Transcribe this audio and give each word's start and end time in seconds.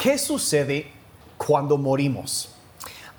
¿qué 0.00 0.16
sucede 0.16 0.86
cuando 1.36 1.76
morimos? 1.76 2.48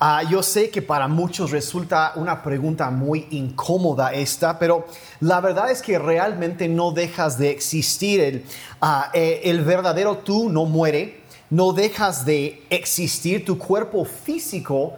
Ah, 0.00 0.24
yo 0.28 0.42
sé 0.42 0.68
que 0.68 0.82
para 0.82 1.06
muchos 1.06 1.52
resulta 1.52 2.12
una 2.16 2.42
pregunta 2.42 2.90
muy 2.90 3.28
incómoda 3.30 4.12
esta, 4.12 4.58
pero 4.58 4.86
la 5.20 5.40
verdad 5.40 5.70
es 5.70 5.80
que 5.80 5.96
realmente 5.96 6.66
no 6.66 6.90
dejas 6.90 7.38
de 7.38 7.50
existir. 7.50 8.20
El, 8.20 8.44
ah, 8.80 9.12
eh, 9.14 9.42
el 9.44 9.62
verdadero 9.62 10.18
tú 10.18 10.48
no 10.48 10.64
muere, 10.64 11.22
no 11.50 11.72
dejas 11.72 12.24
de 12.24 12.64
existir, 12.68 13.44
tu 13.44 13.56
cuerpo 13.58 14.04
físico 14.04 14.94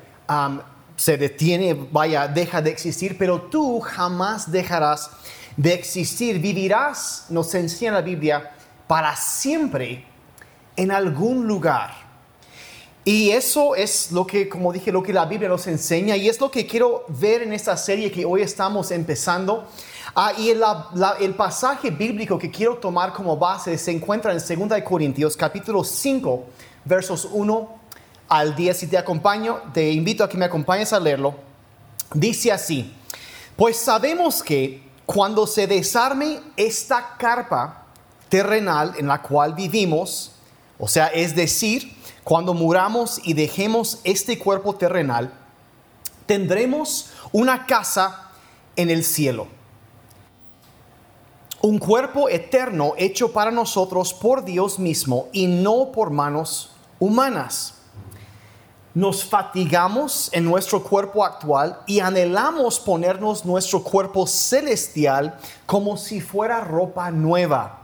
se 0.96 1.18
detiene, 1.18 1.74
vaya, 1.92 2.26
deja 2.28 2.62
de 2.62 2.70
existir, 2.70 3.18
pero 3.18 3.42
tú 3.42 3.80
jamás 3.80 4.50
dejarás 4.50 5.10
de 5.54 5.74
existir. 5.74 6.38
Vivirás, 6.38 7.26
nos 7.28 7.54
enseña 7.54 7.92
la 7.92 8.00
Biblia, 8.00 8.52
para 8.86 9.14
siempre 9.16 10.13
en 10.76 10.90
algún 10.90 11.46
lugar 11.46 12.04
y 13.04 13.30
eso 13.32 13.74
es 13.74 14.12
lo 14.12 14.26
que, 14.26 14.48
como 14.48 14.72
dije, 14.72 14.90
lo 14.90 15.02
que 15.02 15.12
la 15.12 15.26
Biblia 15.26 15.48
nos 15.48 15.66
enseña 15.66 16.16
y 16.16 16.28
es 16.28 16.40
lo 16.40 16.50
que 16.50 16.66
quiero 16.66 17.04
ver 17.08 17.42
en 17.42 17.52
esta 17.52 17.76
serie 17.76 18.10
que 18.10 18.24
hoy 18.24 18.40
estamos 18.40 18.90
empezando. 18.90 19.66
Ah, 20.16 20.32
y 20.38 20.48
el, 20.48 21.34
pasaje 21.34 21.90
bíblico 21.90 22.38
que 22.38 22.50
quiero 22.50 22.76
tomar 22.76 23.12
como 23.12 23.36
base 23.36 23.76
se 23.76 23.90
encuentra 23.90 24.32
en 24.32 24.38
2 24.38 24.80
Corintios 24.82 25.36
capítulo 25.36 25.84
5, 25.84 26.46
versos 26.86 27.28
1 27.30 27.78
al 28.28 28.56
10. 28.56 28.74
Si 28.78 28.86
te 28.86 28.96
acompaño, 28.96 29.60
te 29.74 29.90
invito 29.90 30.24
a 30.24 30.28
que 30.28 30.38
me 30.38 30.46
acompañes 30.46 30.94
a 30.94 31.00
leerlo. 31.00 31.34
Dice 32.14 32.52
así, 32.52 32.90
pues 33.54 33.76
sabemos 33.76 34.42
que 34.42 34.82
cuando 35.04 35.46
se 35.46 35.66
desarme 35.66 36.40
esta 36.56 37.16
carpa 37.18 37.84
terrenal 38.30 38.94
en 38.96 39.08
la 39.08 39.20
cual 39.20 39.52
vivimos, 39.52 40.33
o 40.78 40.88
sea, 40.88 41.06
es 41.08 41.34
decir, 41.34 41.96
cuando 42.24 42.54
muramos 42.54 43.20
y 43.22 43.34
dejemos 43.34 44.00
este 44.02 44.38
cuerpo 44.38 44.74
terrenal, 44.74 45.32
tendremos 46.26 47.10
una 47.32 47.66
casa 47.66 48.30
en 48.76 48.90
el 48.90 49.04
cielo. 49.04 49.46
Un 51.60 51.78
cuerpo 51.78 52.28
eterno 52.28 52.94
hecho 52.98 53.32
para 53.32 53.50
nosotros 53.50 54.12
por 54.12 54.44
Dios 54.44 54.78
mismo 54.78 55.28
y 55.32 55.46
no 55.46 55.92
por 55.92 56.10
manos 56.10 56.72
humanas. 56.98 57.74
Nos 58.94 59.24
fatigamos 59.24 60.30
en 60.32 60.44
nuestro 60.44 60.82
cuerpo 60.82 61.24
actual 61.24 61.80
y 61.86 62.00
anhelamos 62.00 62.78
ponernos 62.78 63.44
nuestro 63.44 63.82
cuerpo 63.82 64.26
celestial 64.26 65.38
como 65.66 65.96
si 65.96 66.20
fuera 66.20 66.60
ropa 66.60 67.10
nueva 67.10 67.83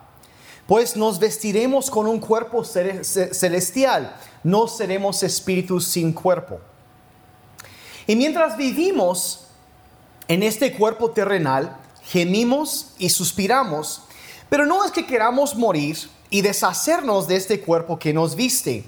pues 0.70 0.94
nos 0.94 1.18
vestiremos 1.18 1.90
con 1.90 2.06
un 2.06 2.20
cuerpo 2.20 2.62
celestial, 2.62 4.14
no 4.44 4.68
seremos 4.68 5.24
espíritus 5.24 5.84
sin 5.84 6.12
cuerpo. 6.12 6.60
Y 8.06 8.14
mientras 8.14 8.56
vivimos 8.56 9.48
en 10.28 10.44
este 10.44 10.72
cuerpo 10.72 11.10
terrenal, 11.10 11.76
gemimos 12.04 12.92
y 12.98 13.08
suspiramos, 13.08 14.02
pero 14.48 14.64
no 14.64 14.84
es 14.84 14.92
que 14.92 15.08
queramos 15.08 15.56
morir 15.56 15.98
y 16.30 16.40
deshacernos 16.40 17.26
de 17.26 17.34
este 17.34 17.60
cuerpo 17.60 17.98
que 17.98 18.12
nos 18.12 18.36
viste. 18.36 18.84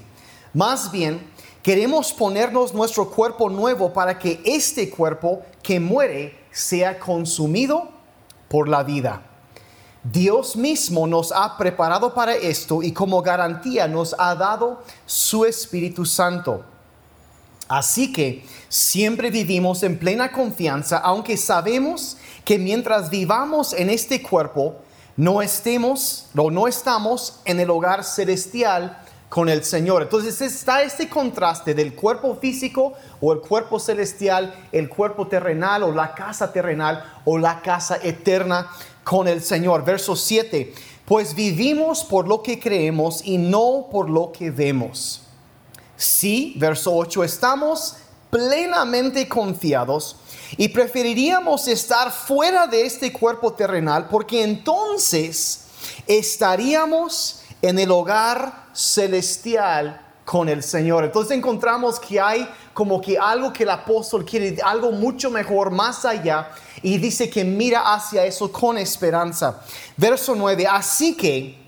Más 0.55 0.92
bien, 0.92 1.33
queremos 1.64 2.12
ponernos 2.12 2.72
nuestro 2.72 3.11
cuerpo 3.11 3.50
nuevo 3.50 3.92
para 3.92 4.20
que 4.20 4.41
este 4.44 4.89
cuerpo 4.89 5.42
que 5.64 5.80
muere 5.80 6.39
sea 6.52 7.00
consumido 7.00 7.89
por 8.48 8.69
la 8.69 8.84
vida. 8.84 9.31
Dios 10.05 10.56
mismo 10.56 11.06
nos 11.06 11.31
ha 11.31 11.56
preparado 11.56 12.12
para 12.12 12.34
esto 12.34 12.83
y 12.83 12.92
como 12.92 13.22
garantía 13.22 13.86
nos 13.86 14.17
ha 14.19 14.34
dado 14.34 14.83
su 15.06 15.45
Espíritu 15.45 16.05
Santo. 16.05 16.64
Así 17.69 18.12
que 18.12 18.45
siempre 18.69 19.30
vivimos 19.30 19.83
en 19.83 19.98
plena 19.98 20.33
confianza, 20.33 20.98
aunque 20.98 21.36
sabemos 21.36 22.17
que 22.45 22.58
mientras 22.58 23.11
vivamos 23.11 23.73
en 23.73 23.91
este 23.91 24.20
cuerpo, 24.20 24.77
no 25.17 25.41
estemos 25.41 26.27
o 26.36 26.51
no 26.51 26.67
estamos 26.67 27.41
en 27.45 27.61
el 27.61 27.70
hogar 27.70 28.02
celestial 28.02 28.98
con 29.29 29.48
el 29.48 29.64
Señor. 29.64 30.02
Entonces 30.02 30.42
está 30.42 30.83
este 30.83 31.08
contraste 31.08 31.73
del 31.73 31.95
cuerpo 31.95 32.36
físico 32.36 32.92
o 33.20 33.33
el 33.33 33.41
cuerpo 33.41 33.80
celestial, 33.80 34.55
el 34.73 34.91
cuerpo 34.91 35.27
terrenal 35.27 35.85
o 35.85 35.92
la 35.92 36.14
casa 36.14 36.52
terrenal 36.52 37.02
o 37.24 37.39
la 37.39 37.62
casa 37.62 37.98
eterna 38.02 38.68
con 39.05 39.29
el 39.29 39.42
Señor. 39.42 39.85
Verso 39.85 40.17
7, 40.17 40.74
pues 41.05 41.35
vivimos 41.35 42.05
por 42.05 42.29
lo 42.29 42.42
que 42.42 42.58
creemos 42.58 43.23
y 43.24 43.39
no 43.39 43.89
por 43.90 44.08
lo 44.08 44.33
que 44.33 44.51
vemos. 44.51 45.23
Sí, 45.96 46.55
verso 46.57 46.95
8, 46.95 47.23
estamos 47.24 47.96
plenamente 48.30 49.29
confiados 49.29 50.17
y 50.57 50.68
preferiríamos 50.68 51.68
estar 51.68 52.11
fuera 52.11 52.67
de 52.67 52.86
este 52.86 53.12
cuerpo 53.12 53.52
terrenal 53.52 54.08
porque 54.08 54.42
entonces 54.42 55.67
estaríamos 56.07 57.42
en 57.61 57.79
el 57.79 57.91
hogar 57.91 58.67
celestial 58.73 60.01
con 60.24 60.48
el 60.48 60.62
Señor. 60.62 61.05
Entonces 61.05 61.36
encontramos 61.36 62.01
que 62.01 62.20
hay 62.20 62.48
como 62.73 63.01
que 63.01 63.18
algo 63.18 63.52
que 63.52 63.64
el 63.64 63.70
apóstol 63.70 64.24
quiere, 64.24 64.57
algo 64.64 64.92
mucho 64.92 65.30
mejor, 65.30 65.70
más 65.70 66.05
allá, 66.05 66.51
y 66.82 66.98
dice 66.98 67.30
que 67.30 67.44
mira 67.44 67.94
hacia 67.94 68.24
eso 68.24 68.50
con 68.50 68.78
esperanza. 68.78 69.62
Verso 69.96 70.34
9, 70.34 70.66
así 70.66 71.16
que 71.16 71.58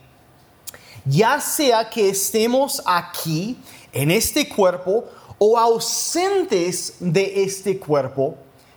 ya 1.04 1.40
sea 1.40 1.88
que 1.88 2.08
estemos 2.08 2.82
aquí 2.84 3.58
en 3.92 4.10
este 4.10 4.48
cuerpo 4.48 5.04
o 5.38 5.58
ausentes 5.58 6.96
de 7.00 7.44
este 7.44 7.78
cuerpo, 7.78 8.36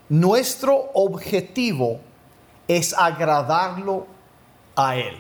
nuestro 0.09 0.91
objetivo 0.93 1.99
es 2.67 2.93
agradarlo 2.93 4.05
a 4.75 4.95
Él. 4.95 5.17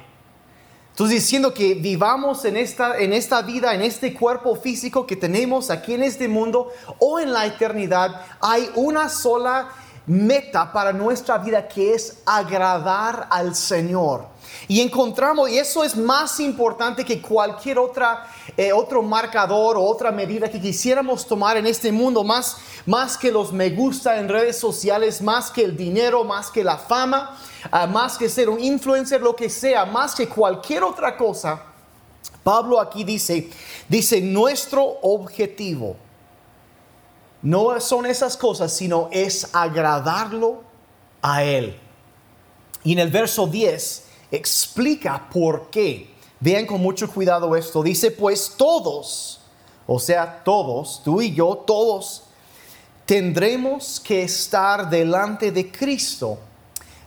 Entonces 0.91 1.21
diciendo 1.21 1.53
que 1.53 1.75
vivamos 1.75 2.43
en 2.43 2.57
esta, 2.57 2.97
en 2.97 3.13
esta 3.13 3.43
vida, 3.43 3.73
en 3.75 3.81
este 3.81 4.13
cuerpo 4.15 4.55
físico 4.55 5.05
que 5.05 5.15
tenemos 5.15 5.69
aquí 5.69 5.93
en 5.93 6.01
este 6.01 6.27
mundo 6.27 6.71
o 6.97 7.19
en 7.19 7.31
la 7.31 7.45
eternidad, 7.45 8.25
hay 8.41 8.69
una 8.73 9.07
sola 9.07 9.69
meta 10.07 10.71
para 10.73 10.91
nuestra 10.91 11.37
vida 11.37 11.67
que 11.67 11.93
es 11.93 12.17
agradar 12.25 13.27
al 13.29 13.53
Señor. 13.55 14.25
Y 14.67 14.81
encontramos, 14.81 15.49
y 15.49 15.59
eso 15.59 15.83
es 15.83 15.95
más 15.95 16.39
importante 16.39 17.05
que 17.05 17.21
cualquier 17.21 17.77
otra, 17.77 18.27
eh, 18.55 18.73
otro 18.73 19.03
marcador 19.03 19.77
o 19.77 19.83
otra 19.83 20.11
medida 20.11 20.49
que 20.49 20.59
quisiéramos 20.59 21.27
tomar 21.27 21.57
en 21.57 21.67
este 21.67 21.91
mundo, 21.91 22.23
más, 22.23 22.57
más 22.85 23.17
que 23.17 23.31
los 23.31 23.51
me 23.51 23.69
gusta 23.69 24.17
en 24.17 24.27
redes 24.27 24.57
sociales, 24.57 25.21
más 25.21 25.51
que 25.51 25.63
el 25.63 25.77
dinero, 25.77 26.23
más 26.23 26.49
que 26.49 26.63
la 26.63 26.77
fama 26.77 27.37
más 27.89 28.17
que 28.17 28.29
ser 28.29 28.49
un 28.49 28.63
influencer, 28.63 29.21
lo 29.21 29.35
que 29.35 29.49
sea, 29.49 29.85
más 29.85 30.15
que 30.15 30.27
cualquier 30.27 30.83
otra 30.83 31.17
cosa, 31.17 31.61
Pablo 32.43 32.79
aquí 32.79 33.03
dice, 33.03 33.49
dice, 33.89 34.21
nuestro 34.21 34.83
objetivo 35.01 35.97
no 37.41 37.79
son 37.79 38.05
esas 38.05 38.35
cosas, 38.35 38.73
sino 38.73 39.09
es 39.11 39.49
agradarlo 39.53 40.63
a 41.21 41.43
Él. 41.43 41.79
Y 42.83 42.93
en 42.93 42.99
el 42.99 43.09
verso 43.09 43.47
10 43.47 44.05
explica 44.31 45.27
por 45.31 45.69
qué. 45.69 46.15
Vean 46.39 46.65
con 46.65 46.81
mucho 46.81 47.11
cuidado 47.11 47.55
esto. 47.55 47.81
Dice, 47.83 48.11
pues 48.11 48.53
todos, 48.57 49.41
o 49.85 49.99
sea, 49.99 50.43
todos, 50.43 51.01
tú 51.03 51.21
y 51.21 51.33
yo, 51.33 51.63
todos, 51.65 52.23
tendremos 53.05 53.99
que 53.99 54.23
estar 54.23 54.89
delante 54.89 55.51
de 55.51 55.71
Cristo 55.71 56.37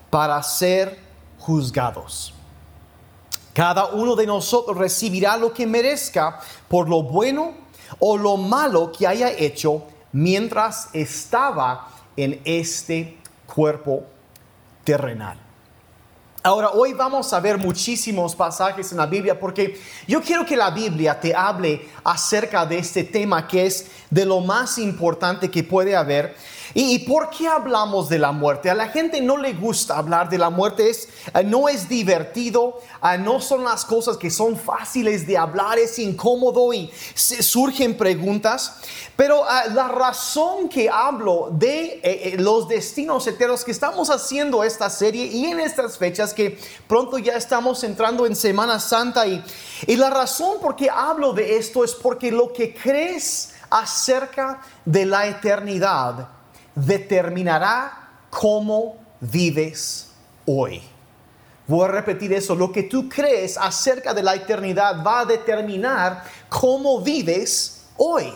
para 0.08 0.42
ser 0.42 0.98
juzgados. 1.38 2.34
Cada 3.52 3.86
uno 3.86 4.16
de 4.16 4.26
nosotros 4.26 4.76
recibirá 4.76 5.36
lo 5.36 5.52
que 5.52 5.66
merezca 5.66 6.40
por 6.68 6.88
lo 6.88 7.02
bueno 7.02 7.52
o 7.98 8.16
lo 8.16 8.36
malo 8.36 8.92
que 8.92 9.06
haya 9.06 9.30
hecho 9.30 9.82
mientras 10.12 10.88
estaba 10.92 11.88
en 12.16 12.40
este 12.44 13.18
cuerpo 13.46 14.04
terrenal. 14.84 15.38
Ahora, 16.42 16.70
hoy 16.70 16.94
vamos 16.94 17.34
a 17.34 17.40
ver 17.40 17.58
muchísimos 17.58 18.34
pasajes 18.34 18.90
en 18.92 18.98
la 18.98 19.04
Biblia 19.04 19.38
porque 19.38 19.78
yo 20.06 20.22
quiero 20.22 20.46
que 20.46 20.56
la 20.56 20.70
Biblia 20.70 21.20
te 21.20 21.34
hable 21.34 21.86
acerca 22.02 22.64
de 22.64 22.78
este 22.78 23.04
tema 23.04 23.46
que 23.46 23.66
es 23.66 23.90
de 24.08 24.24
lo 24.24 24.40
más 24.40 24.78
importante 24.78 25.50
que 25.50 25.62
puede 25.62 25.94
haber 25.94 26.34
¿Y, 26.74 27.00
por 27.00 27.30
qué 27.30 27.48
hablamos 27.48 28.08
de 28.08 28.18
la 28.18 28.30
muerte? 28.30 28.70
A 28.70 28.74
la 28.74 28.88
gente 28.88 29.20
no 29.20 29.36
le 29.36 29.54
gusta 29.54 29.98
hablar 29.98 30.28
de 30.28 30.38
la 30.38 30.50
muerte, 30.50 30.88
es, 30.88 31.08
eh, 31.34 31.42
no 31.42 31.68
es 31.68 31.88
divertido, 31.88 32.80
eh, 33.02 33.18
no 33.18 33.40
son 33.40 33.64
las 33.64 33.84
cosas 33.84 34.16
que 34.16 34.30
son 34.30 34.56
fáciles 34.56 35.26
de 35.26 35.36
hablar, 35.36 35.78
es 35.78 35.98
incómodo 35.98 36.72
y 36.72 36.90
surgen 37.14 37.96
preguntas. 37.96 38.76
Pero 39.16 39.42
eh, 39.42 39.70
la 39.72 39.88
razón 39.88 40.68
que 40.68 40.88
hablo 40.88 41.48
de 41.50 42.36
los 42.38 42.68
destinos 42.68 43.26
eternos 43.26 43.64
que 43.64 43.72
estamos 43.72 44.08
haciendo 44.08 44.62
esta 44.62 44.88
serie 44.90 45.26
y 45.26 45.46
en 45.46 45.60
estas 45.60 45.98
fechas 45.98 46.32
que 46.32 46.58
pronto 46.86 47.18
ya 47.18 47.34
estamos 47.34 47.82
entrando 47.82 48.26
en 48.26 48.36
Semana 48.36 48.78
Santa 48.78 49.26
y, 49.26 49.42
y 49.86 49.96
la 49.96 50.10
razón 50.10 50.58
por 50.60 50.76
qué 50.76 50.88
hablo 50.88 51.32
de 51.32 51.56
esto 51.56 51.82
es 51.82 51.94
porque 51.94 52.30
lo 52.30 52.52
que 52.52 52.74
crees 52.74 53.54
acerca 53.70 54.60
de 54.84 55.06
la 55.06 55.26
eternidad, 55.26 56.39
determinará 56.74 58.10
cómo 58.30 58.96
vives 59.20 60.08
hoy. 60.46 60.82
Voy 61.66 61.84
a 61.84 61.88
repetir 61.88 62.32
eso, 62.32 62.54
lo 62.54 62.72
que 62.72 62.82
tú 62.82 63.08
crees 63.08 63.56
acerca 63.56 64.12
de 64.12 64.22
la 64.22 64.34
eternidad 64.34 65.04
va 65.04 65.20
a 65.20 65.24
determinar 65.24 66.24
cómo 66.48 67.00
vives 67.00 67.84
hoy. 67.96 68.32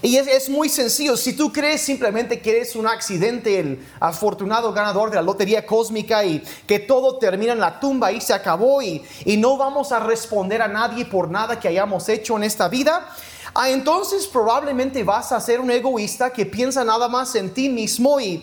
Y 0.00 0.16
es, 0.16 0.48
muy 0.48 0.68
sencillo, 0.68 1.16
si 1.16 1.34
tú 1.34 1.52
crees 1.52 1.80
simplemente 1.82 2.40
que 2.40 2.56
eres 2.56 2.76
un 2.76 2.86
accidente, 2.86 3.58
el 3.58 3.86
afortunado 4.00 4.72
ganador 4.72 5.10
de 5.10 5.16
la 5.16 5.22
lotería 5.22 5.66
cósmica 5.66 6.24
y 6.24 6.42
que 6.66 6.78
todo 6.78 7.18
termina 7.18 7.52
en 7.52 7.60
la 7.60 7.78
tumba 7.78 8.10
y 8.12 8.20
se 8.20 8.32
acabó 8.32 8.80
y, 8.80 9.02
y 9.24 9.36
no 9.36 9.56
vamos 9.56 9.92
a 9.92 10.00
responder 10.00 10.62
a 10.62 10.68
nadie 10.68 11.04
por 11.04 11.30
nada 11.30 11.58
que 11.58 11.68
hayamos 11.68 12.08
hecho 12.08 12.36
en 12.36 12.44
esta 12.44 12.68
vida, 12.68 13.08
Ah, 13.54 13.68
entonces 13.68 14.26
probablemente 14.26 15.04
vas 15.04 15.30
a 15.30 15.38
ser 15.38 15.60
un 15.60 15.70
egoísta 15.70 16.32
que 16.32 16.46
piensa 16.46 16.84
nada 16.84 17.06
más 17.06 17.34
en 17.34 17.52
ti 17.52 17.68
mismo 17.68 18.18
y, 18.18 18.42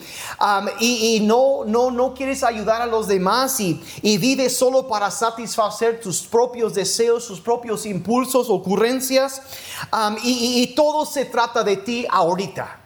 y, 0.80 1.20
no, 1.22 1.64
no, 1.66 1.90
no 1.90 2.14
quieres 2.14 2.44
ayudar 2.44 2.84
a 2.84 2.86
los 2.86 3.08
demás 3.08 3.60
y, 3.60 3.82
y 4.04 4.20
vives 4.20 4.56
solo 4.56 4.88
para 4.88 5.10
satisfacer 5.10 6.00
tus 6.00 6.22
propios 6.22 6.76
deseos, 6.76 7.26
tus 7.26 7.42
propios 7.42 7.88
impulsos, 7.88 8.52
ocurrencias 8.52 9.42
y, 10.24 10.62
y 10.62 10.76
todo 10.76 11.08
se 11.08 11.26
trata 11.26 11.64
de 11.64 11.78
ti 11.78 12.06
ahorita. 12.08 12.80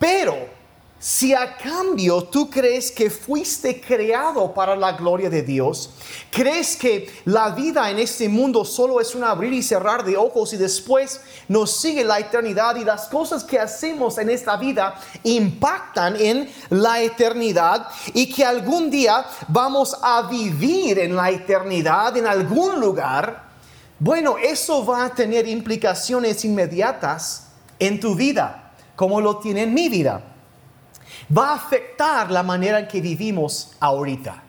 Pero 0.00 0.57
si 1.00 1.32
a 1.32 1.56
cambio 1.56 2.24
tú 2.24 2.50
crees 2.50 2.90
que 2.90 3.08
fuiste 3.08 3.80
creado 3.80 4.52
para 4.52 4.74
la 4.74 4.92
gloria 4.92 5.30
de 5.30 5.42
Dios, 5.42 5.90
crees 6.28 6.76
que 6.76 7.08
la 7.24 7.50
vida 7.50 7.88
en 7.88 8.00
este 8.00 8.28
mundo 8.28 8.64
solo 8.64 9.00
es 9.00 9.14
un 9.14 9.22
abrir 9.22 9.52
y 9.52 9.62
cerrar 9.62 10.04
de 10.04 10.16
ojos 10.16 10.52
y 10.52 10.56
después 10.56 11.20
nos 11.46 11.76
sigue 11.76 12.02
la 12.02 12.18
eternidad 12.18 12.74
y 12.74 12.84
las 12.84 13.06
cosas 13.06 13.44
que 13.44 13.60
hacemos 13.60 14.18
en 14.18 14.28
esta 14.28 14.56
vida 14.56 15.00
impactan 15.22 16.16
en 16.16 16.50
la 16.70 17.00
eternidad 17.00 17.86
y 18.12 18.32
que 18.32 18.44
algún 18.44 18.90
día 18.90 19.24
vamos 19.46 19.96
a 20.02 20.22
vivir 20.22 20.98
en 20.98 21.14
la 21.14 21.30
eternidad 21.30 22.16
en 22.16 22.26
algún 22.26 22.80
lugar, 22.80 23.46
bueno, 24.00 24.36
eso 24.36 24.84
va 24.84 25.04
a 25.04 25.14
tener 25.14 25.46
implicaciones 25.46 26.44
inmediatas 26.44 27.44
en 27.78 28.00
tu 28.00 28.16
vida, 28.16 28.72
como 28.96 29.20
lo 29.20 29.38
tiene 29.38 29.62
en 29.62 29.74
mi 29.74 29.88
vida 29.88 30.27
va 31.36 31.50
a 31.50 31.54
afectar 31.54 32.30
la 32.30 32.42
manera 32.42 32.78
en 32.80 32.88
que 32.88 33.00
vivimos 33.00 33.72
ahorita. 33.80 34.42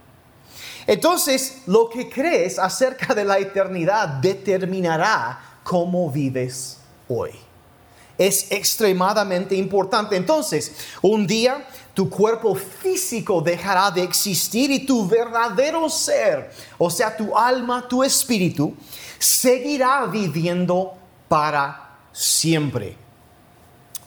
Entonces, 0.87 1.63
lo 1.67 1.89
que 1.89 2.09
crees 2.09 2.57
acerca 2.57 3.13
de 3.13 3.23
la 3.23 3.37
eternidad 3.37 4.07
determinará 4.07 5.39
cómo 5.63 6.09
vives 6.09 6.79
hoy. 7.07 7.31
Es 8.17 8.51
extremadamente 8.51 9.55
importante. 9.55 10.15
Entonces, 10.15 10.75
un 11.01 11.27
día 11.27 11.65
tu 11.93 12.09
cuerpo 12.09 12.55
físico 12.55 13.41
dejará 13.41 13.91
de 13.91 14.03
existir 14.03 14.71
y 14.71 14.85
tu 14.85 15.07
verdadero 15.07 15.89
ser, 15.89 16.51
o 16.77 16.89
sea, 16.89 17.15
tu 17.15 17.37
alma, 17.37 17.87
tu 17.87 18.03
espíritu, 18.03 18.73
seguirá 19.17 20.05
viviendo 20.05 20.93
para 21.27 21.97
siempre. 22.11 22.97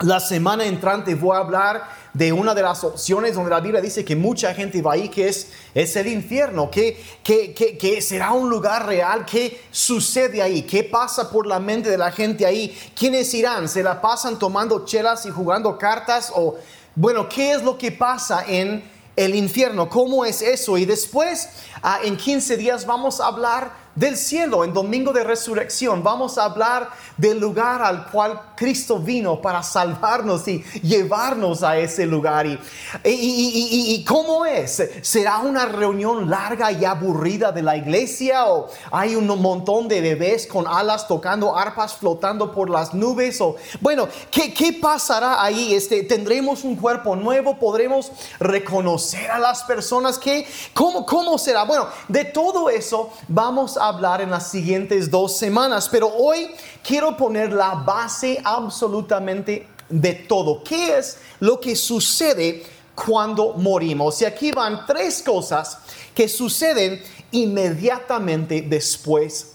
La 0.00 0.18
semana 0.18 0.64
entrante 0.64 1.14
voy 1.14 1.36
a 1.36 1.40
hablar 1.40 2.01
de 2.14 2.32
una 2.32 2.54
de 2.54 2.62
las 2.62 2.84
opciones 2.84 3.34
donde 3.34 3.50
la 3.50 3.60
Biblia 3.60 3.80
dice 3.80 4.04
que 4.04 4.14
mucha 4.14 4.54
gente 4.54 4.82
va 4.82 4.92
ahí, 4.92 5.08
que 5.08 5.28
es, 5.28 5.48
es 5.74 5.96
el 5.96 6.08
infierno, 6.08 6.70
que, 6.70 7.02
que, 7.24 7.54
que, 7.54 8.02
será 8.02 8.32
un 8.32 8.50
lugar 8.50 8.86
real, 8.86 9.24
qué 9.24 9.62
sucede 9.70 10.42
ahí, 10.42 10.62
qué 10.62 10.84
pasa 10.84 11.30
por 11.30 11.46
la 11.46 11.58
mente 11.58 11.88
de 11.88 11.96
la 11.96 12.12
gente 12.12 12.44
ahí, 12.44 12.78
quiénes 12.94 13.32
irán, 13.32 13.68
se 13.68 13.82
la 13.82 14.00
pasan 14.00 14.38
tomando 14.38 14.84
chelas 14.84 15.24
y 15.24 15.30
jugando 15.30 15.78
cartas 15.78 16.30
o, 16.34 16.56
bueno, 16.94 17.28
qué 17.28 17.52
es 17.52 17.62
lo 17.62 17.78
que 17.78 17.90
pasa 17.90 18.44
en 18.46 18.84
el 19.16 19.34
infierno, 19.34 19.88
cómo 19.88 20.24
es 20.24 20.42
eso. 20.42 20.76
Y 20.76 20.84
después, 20.84 21.48
ah, 21.82 22.00
en 22.02 22.16
15 22.16 22.56
días, 22.56 22.84
vamos 22.84 23.20
a 23.20 23.26
hablar 23.26 23.81
del 23.94 24.16
cielo. 24.16 24.64
En 24.64 24.72
Domingo 24.72 25.12
de 25.12 25.24
Resurrección 25.24 26.02
vamos 26.02 26.38
a 26.38 26.44
hablar 26.44 26.90
del 27.16 27.38
lugar 27.38 27.82
al 27.82 28.10
cual 28.10 28.40
Cristo 28.56 28.98
vino 28.98 29.40
para 29.40 29.62
salvarnos 29.62 30.46
y 30.48 30.62
llevarnos 30.82 31.62
a 31.62 31.76
ese 31.76 32.06
lugar. 32.06 32.46
Y, 32.46 32.58
y, 33.04 34.04
cómo 34.04 34.46
es? 34.46 34.82
¿Será 35.02 35.38
una 35.38 35.66
reunión 35.66 36.30
larga 36.30 36.72
y 36.72 36.84
aburrida 36.84 37.52
de 37.52 37.62
la 37.62 37.76
iglesia? 37.76 38.46
¿O 38.46 38.68
hay 38.90 39.14
un 39.14 39.26
montón 39.26 39.88
de 39.88 40.00
bebés 40.00 40.46
con 40.46 40.66
alas 40.66 41.06
tocando 41.06 41.56
arpas 41.56 41.94
flotando 41.94 42.52
por 42.52 42.70
las 42.70 42.94
nubes? 42.94 43.40
O, 43.40 43.56
bueno, 43.80 44.08
¿qué, 44.30 44.54
qué 44.54 44.72
pasará 44.72 45.42
ahí? 45.42 45.74
Este, 45.74 46.02
¿Tendremos 46.04 46.64
un 46.64 46.76
cuerpo 46.76 47.16
nuevo? 47.16 47.58
¿Podremos 47.58 48.12
reconocer 48.38 49.30
a 49.30 49.38
las 49.38 49.62
personas? 49.64 50.18
¿Qué, 50.18 50.46
cómo, 50.72 51.04
¿Cómo 51.04 51.36
será? 51.38 51.64
Bueno, 51.64 51.88
de 52.08 52.24
todo 52.24 52.70
eso 52.70 53.12
vamos 53.28 53.76
a 53.76 53.81
hablar 53.88 54.20
en 54.20 54.30
las 54.30 54.50
siguientes 54.50 55.10
dos 55.10 55.36
semanas, 55.36 55.88
pero 55.90 56.08
hoy 56.08 56.50
quiero 56.82 57.16
poner 57.16 57.52
la 57.52 57.74
base 57.74 58.40
absolutamente 58.44 59.66
de 59.88 60.14
todo. 60.14 60.62
¿Qué 60.62 60.98
es 60.98 61.18
lo 61.40 61.60
que 61.60 61.74
sucede 61.74 62.62
cuando 62.94 63.54
morimos? 63.54 64.20
Y 64.22 64.24
aquí 64.24 64.52
van 64.52 64.86
tres 64.86 65.22
cosas 65.22 65.78
que 66.14 66.28
suceden 66.28 67.02
inmediatamente 67.32 68.62
después 68.62 69.52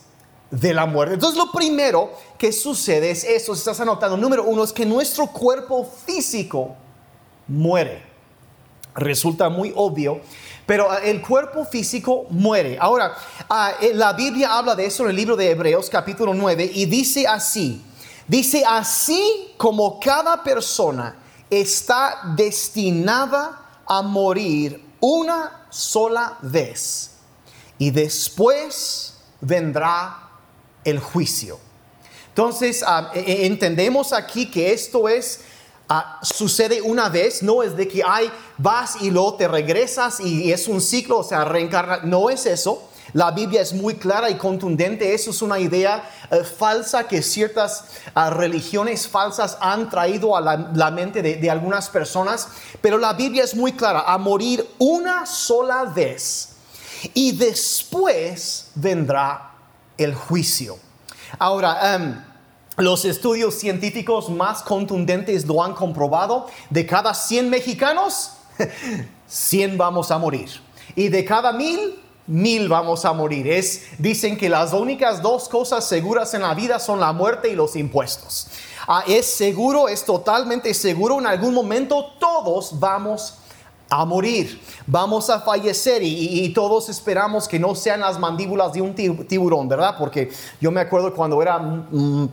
de 0.52 0.74
la 0.74 0.86
muerte. 0.86 1.16
Entonces 1.16 1.38
lo 1.38 1.52
primero 1.52 2.12
que 2.38 2.52
sucede 2.52 3.12
es 3.12 3.24
esto, 3.24 3.54
si 3.54 3.60
estás 3.60 3.80
anotando, 3.80 4.18
número 4.18 4.44
uno 4.44 4.64
es 4.64 4.74
que 4.74 4.86
nuestro 4.86 5.28
cuerpo 5.28 5.86
físico 6.06 6.76
muere. 7.48 8.04
Resulta 8.96 9.50
muy 9.50 9.72
obvio 9.76 10.22
pero 10.68 10.92
ah, 10.92 11.00
el 11.00 11.22
cuerpo 11.22 11.66
físico 11.66 12.28
muere. 12.30 12.78
Ahora, 12.80 13.16
ah, 13.50 13.72
eh, 13.82 13.94
la 13.96 14.14
Biblia 14.14 14.56
habla 14.56 14.76
de 14.76 14.86
eso 14.86 15.04
en 15.04 15.10
el 15.10 15.16
libro 15.16 15.36
de 15.36 15.50
Hebreos 15.50 15.90
capítulo 15.90 16.36
9 16.36 16.70
y 16.76 16.86
dice 16.86 17.26
así, 17.26 17.82
dice 18.28 18.64
así 18.68 19.54
como 19.58 20.00
cada 20.00 20.44
persona 20.44 21.16
está 21.50 22.34
destinada 22.36 23.82
a 23.88 24.02
morir 24.02 24.84
una 25.00 25.68
sola 25.70 26.38
vez 26.42 27.12
y 27.80 27.90
después 27.90 29.16
vendrá 29.40 30.30
el 30.84 31.00
juicio. 31.00 31.60
Entonces, 32.28 32.84
ah, 32.86 33.12
e, 33.16 33.22
e, 33.22 33.46
entendemos 33.46 34.12
aquí 34.12 34.52
que 34.52 34.74
esto 34.74 35.08
es 35.08 35.40
Ah, 35.90 36.20
sucede 36.22 36.82
una 36.82 37.08
vez, 37.08 37.42
no 37.44 37.64
es 37.64 37.78
de 37.78 37.88
que 37.88 38.04
hay, 38.06 38.30
vas 38.58 39.02
y 39.02 39.10
luego 39.10 39.36
te 39.36 39.48
regresas 39.48 40.20
y 40.20 40.52
es 40.52 40.68
un 40.68 40.82
ciclo, 40.82 41.20
o 41.20 41.24
sea, 41.24 41.46
reencarna, 41.46 42.00
no 42.04 42.30
es 42.30 42.46
eso. 42.46 42.90
La 43.14 43.32
Biblia 43.32 43.62
es 43.62 43.72
muy 43.72 43.96
clara 43.96 44.30
y 44.30 44.36
contundente, 44.36 45.14
eso 45.14 45.32
es 45.32 45.42
una 45.42 45.60
idea 45.60 46.04
eh, 46.30 46.44
falsa 46.44 47.08
que 47.08 47.22
ciertas 47.22 47.86
ah, 48.14 48.30
religiones 48.30 49.08
falsas 49.08 49.58
han 49.62 49.90
traído 49.90 50.36
a 50.36 50.42
la, 50.42 50.92
mente 50.92 51.22
de, 51.22 51.50
algunas 51.50 51.90
personas, 51.90 52.50
pero 52.82 52.98
la 52.98 53.14
Biblia 53.14 53.46
es 53.46 53.56
muy 53.56 53.72
clara, 53.72 54.02
a 54.02 54.18
morir 54.18 54.68
una 54.80 55.26
sola 55.26 55.86
vez 55.86 56.50
y 57.14 57.32
después 57.32 58.72
vendrá 58.76 59.52
el 59.98 60.14
juicio. 60.14 60.78
Ahora, 61.40 61.98
um, 61.98 62.27
los 62.78 63.06
estudios 63.06 63.56
científicos 63.56 64.30
más 64.30 64.62
contundentes 64.62 65.46
lo 65.48 65.64
han 65.64 65.74
comprobado. 65.74 66.48
De 66.70 66.86
cada 66.86 67.14
100 67.14 67.50
mexicanos, 67.50 68.34
100 69.28 69.78
vamos 69.78 70.12
a 70.12 70.20
morir. 70.20 70.50
Y 70.96 71.10
de 71.10 71.26
cada 71.26 71.52
mil, 71.52 72.00
mil 72.28 72.70
vamos 72.70 73.04
a 73.04 73.14
morir. 73.14 73.48
Es, 73.48 73.88
dicen 73.98 74.38
que 74.38 74.48
las 74.48 74.74
únicas 74.74 75.24
dos 75.24 75.50
cosas 75.50 75.86
seguras 75.86 76.36
en 76.36 76.44
la 76.44 76.54
vida 76.54 76.80
son 76.80 77.00
la 77.00 77.14
muerte 77.14 77.50
y 77.50 77.56
los 77.56 77.76
impuestos. 77.76 78.48
Ah, 78.88 79.04
es 79.08 79.26
seguro, 79.26 79.90
es 79.90 80.06
totalmente 80.06 80.72
seguro. 80.76 81.20
En 81.20 81.26
algún 81.26 81.56
momento 81.56 82.14
todos 82.20 82.80
vamos 82.80 83.40
a 83.90 84.06
morir, 84.06 84.60
vamos 84.86 85.30
a 85.30 85.40
fallecer 85.42 86.02
y, 86.04 86.48
todos 86.54 86.90
esperamos 86.90 87.48
que 87.48 87.60
no 87.60 87.76
sean 87.76 88.00
las 88.00 88.20
mandíbulas 88.20 88.74
de 88.74 88.82
un 88.82 88.94
tiburón, 88.96 89.68
¿verdad? 89.68 89.96
Porque 89.98 90.30
yo 90.60 90.72
me 90.72 90.82
acuerdo 90.82 91.14
cuando 91.14 91.42
era 91.42 91.86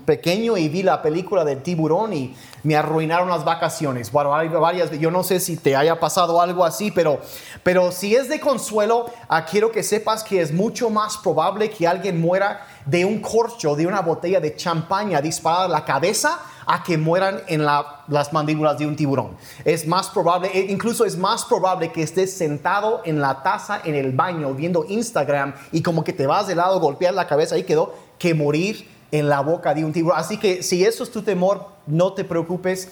pequeño 0.06 0.56
y 0.56 0.68
vi 0.68 0.82
la 0.82 1.02
película 1.02 1.44
del 1.44 1.62
tiburón 1.62 2.12
y 2.12 2.34
me 2.64 2.74
arruinaron 2.74 3.28
las 3.28 3.44
vacaciones. 3.44 4.10
Bueno, 4.10 4.30
varias, 4.30 4.90
yo 4.98 5.10
no 5.10 5.22
sé 5.22 5.38
si 5.38 5.56
te 5.56 5.76
haya 5.76 6.00
pasado 6.00 6.40
algo 6.40 6.64
así, 6.64 6.90
pero, 6.90 7.20
pero 7.62 7.92
si 7.92 8.16
es 8.16 8.28
de 8.28 8.40
consuelo, 8.40 9.06
ah, 9.28 9.44
quiero 9.44 9.70
que 9.70 9.82
sepas 9.82 10.24
que 10.24 10.40
es 10.40 10.52
mucho 10.52 10.90
más 10.90 11.18
probable 11.18 11.70
que 11.70 11.86
alguien 11.86 12.20
muera 12.20 12.66
de 12.86 13.04
un 13.04 13.20
corcho, 13.20 13.76
de 13.76 13.86
una 13.86 14.00
botella 14.00 14.40
de 14.40 14.56
champaña 14.56 15.20
disparada 15.20 15.66
a 15.66 15.68
la 15.68 15.84
cabeza 15.84 16.40
a 16.66 16.82
que 16.82 16.96
mueran 16.96 17.42
en 17.46 17.64
las 17.64 18.32
mandíbulas 18.32 18.78
de 18.78 18.86
un 18.86 18.96
tiburón. 18.96 19.36
Es 19.66 19.86
más 19.86 20.08
probable, 20.08 20.50
e 20.54 20.72
incluso 20.72 21.04
es 21.04 21.18
más 21.18 21.44
probable 21.44 21.92
que 21.92 22.02
estés 22.02 22.34
sentado 22.34 23.02
en 23.04 23.20
la 23.20 23.42
taza 23.42 23.82
en 23.84 23.94
el 23.94 24.12
baño 24.12 24.54
viendo 24.54 24.86
Instagram 24.88 25.54
y 25.72 25.82
como 25.82 26.02
que 26.02 26.14
te 26.14 26.26
vas 26.26 26.46
de 26.46 26.54
lado, 26.54 26.80
golpear 26.80 27.12
la 27.12 27.26
cabeza 27.26 27.58
y 27.58 27.64
quedó, 27.64 27.94
que 28.18 28.32
morir 28.32 28.93
en 29.10 29.28
la 29.28 29.40
boca 29.40 29.74
de 29.74 29.84
un 29.84 29.92
tiburón. 29.92 30.18
Así 30.18 30.38
que 30.38 30.62
si 30.62 30.84
eso 30.84 31.04
es 31.04 31.10
tu 31.10 31.22
temor, 31.22 31.68
no 31.86 32.12
te 32.12 32.24
preocupes 32.24 32.88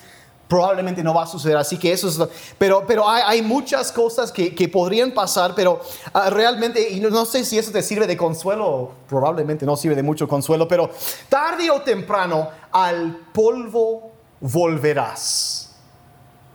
probablemente 0.53 1.03
no 1.03 1.15
va 1.15 1.23
a 1.23 1.27
suceder. 1.27 1.57
Así 1.57 1.79
que 1.79 1.91
eso 1.91 2.09
es, 2.09 2.21
pero, 2.59 2.85
pero 2.87 3.09
hay, 3.09 3.41
muchas 3.41 3.91
cosas 3.91 4.31
que, 4.31 4.69
podrían 4.69 5.13
pasar, 5.13 5.55
pero 5.55 5.81
ah, 6.13 6.29
realmente, 6.29 6.91
y 6.91 7.01
no, 7.01 7.25
sé 7.25 7.43
si 7.47 7.57
eso 7.57 7.73
te 7.73 7.81
sirve 7.81 8.07
de 8.07 8.19
consuelo, 8.19 8.93
probablemente 9.09 9.65
no 9.65 9.79
sirve 9.79 9.97
de 9.97 10.03
mucho 10.03 10.29
consuelo, 10.29 10.69
pero 10.69 10.91
tarde 11.31 11.71
o 11.71 11.81
temprano 11.81 12.51
al 12.71 13.17
polvo 13.33 14.13
volverás, 14.43 15.75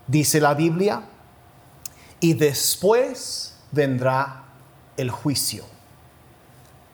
dice 0.06 0.40
la 0.40 0.54
Biblia, 0.54 1.02
y 2.20 2.36
después 2.36 3.56
vendrá 3.72 4.44
el 4.96 5.10
juicio. 5.10 5.64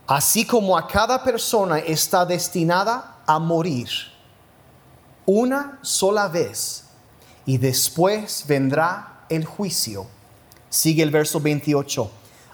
Así 0.07 0.45
como 0.45 0.77
a 0.77 0.87
cada 0.87 1.23
persona 1.23 1.79
está 1.79 2.25
destinada 2.25 3.17
a 3.25 3.39
morir 3.39 3.87
una 5.25 5.79
sola 5.81 6.27
vez 6.27 6.85
y 7.45 7.57
después 7.57 8.43
vendrá 8.47 9.25
el 9.29 9.45
juicio. 9.45 10.05
Sigue 10.69 11.03
el 11.03 11.11
verso 11.11 11.39
28. 11.39 12.11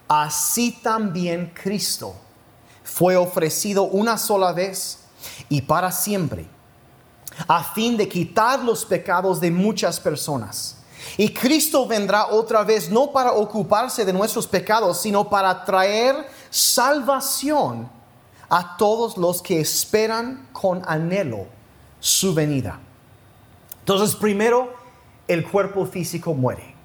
Así 0.07 0.79
también 0.83 1.51
Cristo 1.53 2.13
fue 2.83 3.15
ofrecido 3.15 3.83
una 3.83 4.17
sola 4.17 4.51
vez 4.51 4.99
y 5.47 5.61
para 5.61 5.91
siempre, 5.91 6.47
a 7.47 7.63
fin 7.63 7.97
de 7.97 8.07
quitar 8.07 8.63
los 8.63 8.85
pecados 8.85 9.39
de 9.39 9.51
muchas 9.51 9.99
personas. 9.99 10.75
Y 11.17 11.33
Cristo 11.33 11.87
vendrá 11.87 12.27
otra 12.27 12.63
vez 12.63 12.89
no 12.89 13.11
para 13.11 13.33
ocuparse 13.33 14.05
de 14.05 14.13
nuestros 14.13 14.47
pecados, 14.47 15.01
sino 15.01 15.29
para 15.29 15.63
traer 15.65 16.27
salvación 16.49 17.89
a 18.49 18.77
todos 18.77 19.17
los 19.17 19.41
que 19.41 19.59
esperan 19.59 20.49
con 20.51 20.81
anhelo 20.87 21.45
su 21.99 22.33
venida. 22.33 22.79
Entonces, 23.79 24.15
primero, 24.15 24.73
el 25.27 25.47
cuerpo 25.47 25.85
físico 25.85 26.33
muere. 26.33 26.75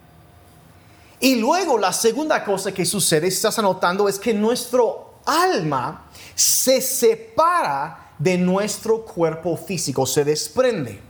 Y 1.21 1.37
luego 1.37 1.79
la 1.79 1.93
segunda 1.93 2.45
cosa 2.45 2.73
que 2.73 2.85
sucede, 2.85 3.31
si 3.31 3.37
estás 3.37 3.59
anotando, 3.59 4.09
es 4.09 4.19
que 4.19 4.35
nuestro 4.35 5.15
alma 5.25 6.05
se 6.35 6.81
separa 6.81 8.13
de 8.19 8.37
nuestro 8.37 9.05
cuerpo 9.05 9.57
físico, 9.57 10.07
se 10.07 10.25
desprende. 10.25 11.01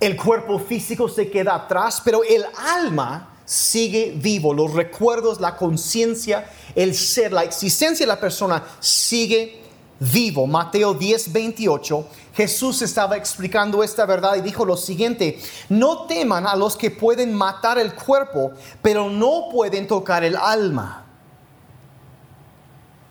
El 0.00 0.16
cuerpo 0.16 0.58
físico 0.58 1.08
se 1.08 1.30
queda 1.30 1.54
atrás, 1.54 2.00
pero 2.04 2.22
el 2.24 2.44
alma 2.56 3.37
sigue 3.48 4.12
vivo. 4.14 4.52
Los 4.52 4.74
recuerdos, 4.74 5.40
la 5.40 5.56
conciencia, 5.56 6.50
el 6.74 6.94
ser, 6.94 7.32
la 7.32 7.44
existencia 7.44 8.04
de 8.04 8.12
la 8.12 8.20
persona 8.20 8.62
sigue 8.78 9.62
vivo. 9.98 10.46
Mateo 10.46 10.92
10, 10.92 11.32
28 11.32 12.06
Jesús 12.38 12.82
estaba 12.82 13.16
explicando 13.16 13.82
esta 13.82 14.06
verdad 14.06 14.36
y 14.36 14.42
dijo 14.42 14.64
lo 14.64 14.76
siguiente, 14.76 15.40
no 15.68 16.06
teman 16.06 16.46
a 16.46 16.54
los 16.54 16.76
que 16.76 16.88
pueden 16.88 17.34
matar 17.34 17.80
el 17.80 17.92
cuerpo, 17.96 18.52
pero 18.80 19.10
no 19.10 19.48
pueden 19.50 19.88
tocar 19.88 20.22
el 20.22 20.36
alma. 20.36 21.04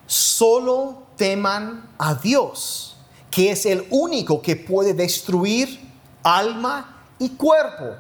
Solo 0.06 1.08
teman 1.17 1.89
a 1.98 2.15
Dios, 2.15 2.96
que 3.29 3.51
es 3.51 3.65
el 3.65 3.86
único 3.89 4.41
que 4.41 4.56
puede 4.56 4.94
destruir 4.94 5.77
alma 6.24 7.03
y 7.20 7.27
cuerpo 7.32 7.98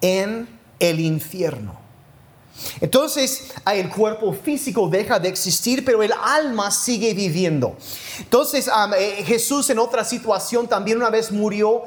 en 0.00 0.55
el 0.78 1.00
infierno. 1.00 1.86
Entonces 2.80 3.52
el 3.70 3.90
cuerpo 3.90 4.32
físico 4.32 4.88
deja 4.88 5.18
de 5.18 5.28
existir, 5.28 5.84
pero 5.84 6.02
el 6.02 6.12
alma 6.12 6.70
sigue 6.70 7.12
viviendo. 7.14 7.76
Entonces 8.18 8.70
eh, 8.98 9.22
Jesús 9.26 9.68
en 9.70 9.78
otra 9.78 10.04
situación 10.04 10.66
también 10.66 10.98
una 10.98 11.10
vez 11.10 11.30
murió 11.30 11.82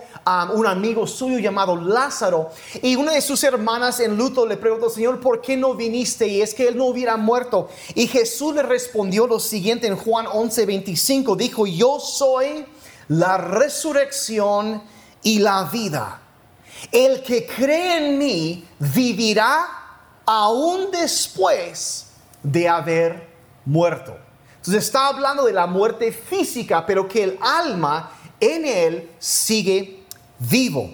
un 0.53 0.67
amigo 0.67 1.07
suyo 1.07 1.39
llamado 1.39 1.75
Lázaro 1.75 2.51
y 2.83 2.95
una 2.95 3.13
de 3.13 3.21
sus 3.21 3.43
hermanas 3.43 3.99
en 3.99 4.15
luto 4.15 4.45
le 4.45 4.57
preguntó, 4.57 4.89
Señor, 4.89 5.19
¿por 5.19 5.41
qué 5.41 5.57
no 5.57 5.73
viniste? 5.73 6.27
Y 6.27 6.41
es 6.41 6.53
que 6.53 6.67
él 6.67 6.77
no 6.77 6.85
hubiera 6.85 7.17
muerto. 7.17 7.69
Y 7.95 8.07
Jesús 8.07 8.53
le 8.53 8.63
respondió 8.63 9.25
lo 9.25 9.39
siguiente 9.39 9.87
en 9.87 9.95
Juan 9.95 10.27
11:25, 10.27 11.35
dijo, 11.35 11.65
yo 11.65 11.99
soy 11.99 12.65
la 13.07 13.37
resurrección 13.37 14.83
y 15.23 15.39
la 15.39 15.63
vida. 15.63 16.21
El 16.91 17.21
que 17.23 17.45
cree 17.45 17.97
en 17.97 18.17
mí 18.17 18.67
vivirá 18.79 19.65
aún 20.25 20.91
después 20.91 22.07
de 22.43 22.67
haber 22.67 23.27
muerto. 23.65 24.17
Entonces 24.57 24.85
está 24.85 25.07
hablando 25.07 25.45
de 25.45 25.53
la 25.53 25.67
muerte 25.67 26.11
física, 26.11 26.85
pero 26.85 27.07
que 27.07 27.23
el 27.23 27.39
alma 27.41 28.11
en 28.39 28.65
él 28.65 29.09
sigue 29.19 30.03
vivo. 30.37 30.91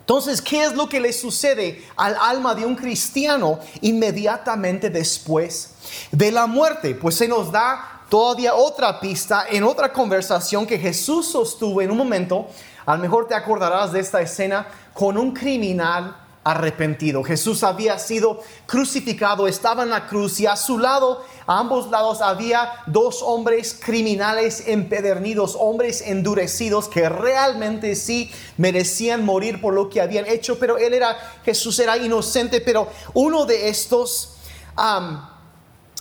Entonces, 0.00 0.42
¿qué 0.42 0.64
es 0.64 0.74
lo 0.74 0.88
que 0.88 1.00
le 1.00 1.12
sucede 1.12 1.84
al 1.96 2.16
alma 2.20 2.54
de 2.54 2.66
un 2.66 2.74
cristiano 2.74 3.60
inmediatamente 3.80 4.90
después 4.90 5.70
de 6.10 6.32
la 6.32 6.46
muerte? 6.46 6.94
Pues 6.94 7.14
se 7.14 7.28
nos 7.28 7.52
da 7.52 8.02
todavía 8.08 8.54
otra 8.54 9.00
pista 9.00 9.46
en 9.48 9.64
otra 9.64 9.92
conversación 9.92 10.66
que 10.66 10.78
Jesús 10.78 11.28
sostuvo 11.28 11.80
en 11.80 11.90
un 11.90 11.96
momento. 11.96 12.48
A 12.86 12.96
lo 12.96 13.02
mejor 13.02 13.28
te 13.28 13.34
acordarás 13.34 13.92
de 13.92 14.00
esta 14.00 14.20
escena 14.20 14.66
con 14.92 15.16
un 15.16 15.32
criminal 15.32 16.16
arrepentido. 16.44 17.22
Jesús 17.22 17.62
había 17.62 17.98
sido 17.98 18.40
crucificado, 18.66 19.46
estaba 19.46 19.84
en 19.84 19.90
la 19.90 20.08
cruz 20.08 20.40
y 20.40 20.46
a 20.46 20.56
su 20.56 20.78
lado, 20.78 21.24
a 21.46 21.60
ambos 21.60 21.88
lados, 21.90 22.20
había 22.20 22.72
dos 22.86 23.22
hombres 23.22 23.78
criminales 23.80 24.64
empedernidos, 24.66 25.56
hombres 25.58 26.02
endurecidos 26.04 26.88
que 26.88 27.08
realmente 27.08 27.94
sí 27.94 28.30
merecían 28.56 29.24
morir 29.24 29.60
por 29.60 29.74
lo 29.74 29.88
que 29.88 30.00
habían 30.00 30.26
hecho, 30.26 30.58
pero 30.58 30.78
él 30.78 30.94
era, 30.94 31.16
Jesús 31.44 31.78
era 31.78 31.96
inocente, 31.96 32.60
pero 32.60 32.88
uno 33.14 33.46
de 33.46 33.68
estos 33.68 34.36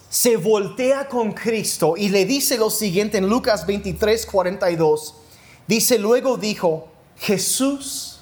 se 0.09 0.37
voltea 0.37 1.07
con 1.07 1.33
Cristo 1.33 1.93
y 1.95 2.09
le 2.09 2.25
dice 2.25 2.57
lo 2.57 2.69
siguiente 2.69 3.19
en 3.19 3.29
Lucas 3.29 3.65
23, 3.67 4.25
42. 4.25 5.20
Dice, 5.71 5.97
luego 5.97 6.35
dijo, 6.35 6.89
Jesús, 7.15 8.19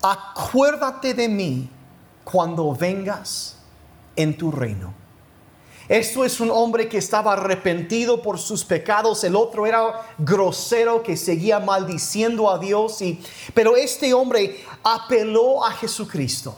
acuérdate 0.00 1.12
de 1.12 1.28
mí 1.28 1.68
cuando 2.24 2.74
vengas 2.74 3.58
en 4.16 4.34
tu 4.38 4.50
reino. 4.50 4.94
Esto 5.86 6.24
es 6.24 6.40
un 6.40 6.50
hombre 6.50 6.88
que 6.88 6.96
estaba 6.96 7.34
arrepentido 7.34 8.22
por 8.22 8.38
sus 8.38 8.64
pecados, 8.64 9.22
el 9.22 9.36
otro 9.36 9.66
era 9.66 10.00
grosero 10.16 11.02
que 11.02 11.18
seguía 11.18 11.60
maldiciendo 11.60 12.50
a 12.50 12.58
Dios, 12.58 13.02
y, 13.02 13.20
pero 13.52 13.76
este 13.76 14.14
hombre 14.14 14.64
apeló 14.82 15.66
a 15.66 15.72
Jesucristo 15.72 16.56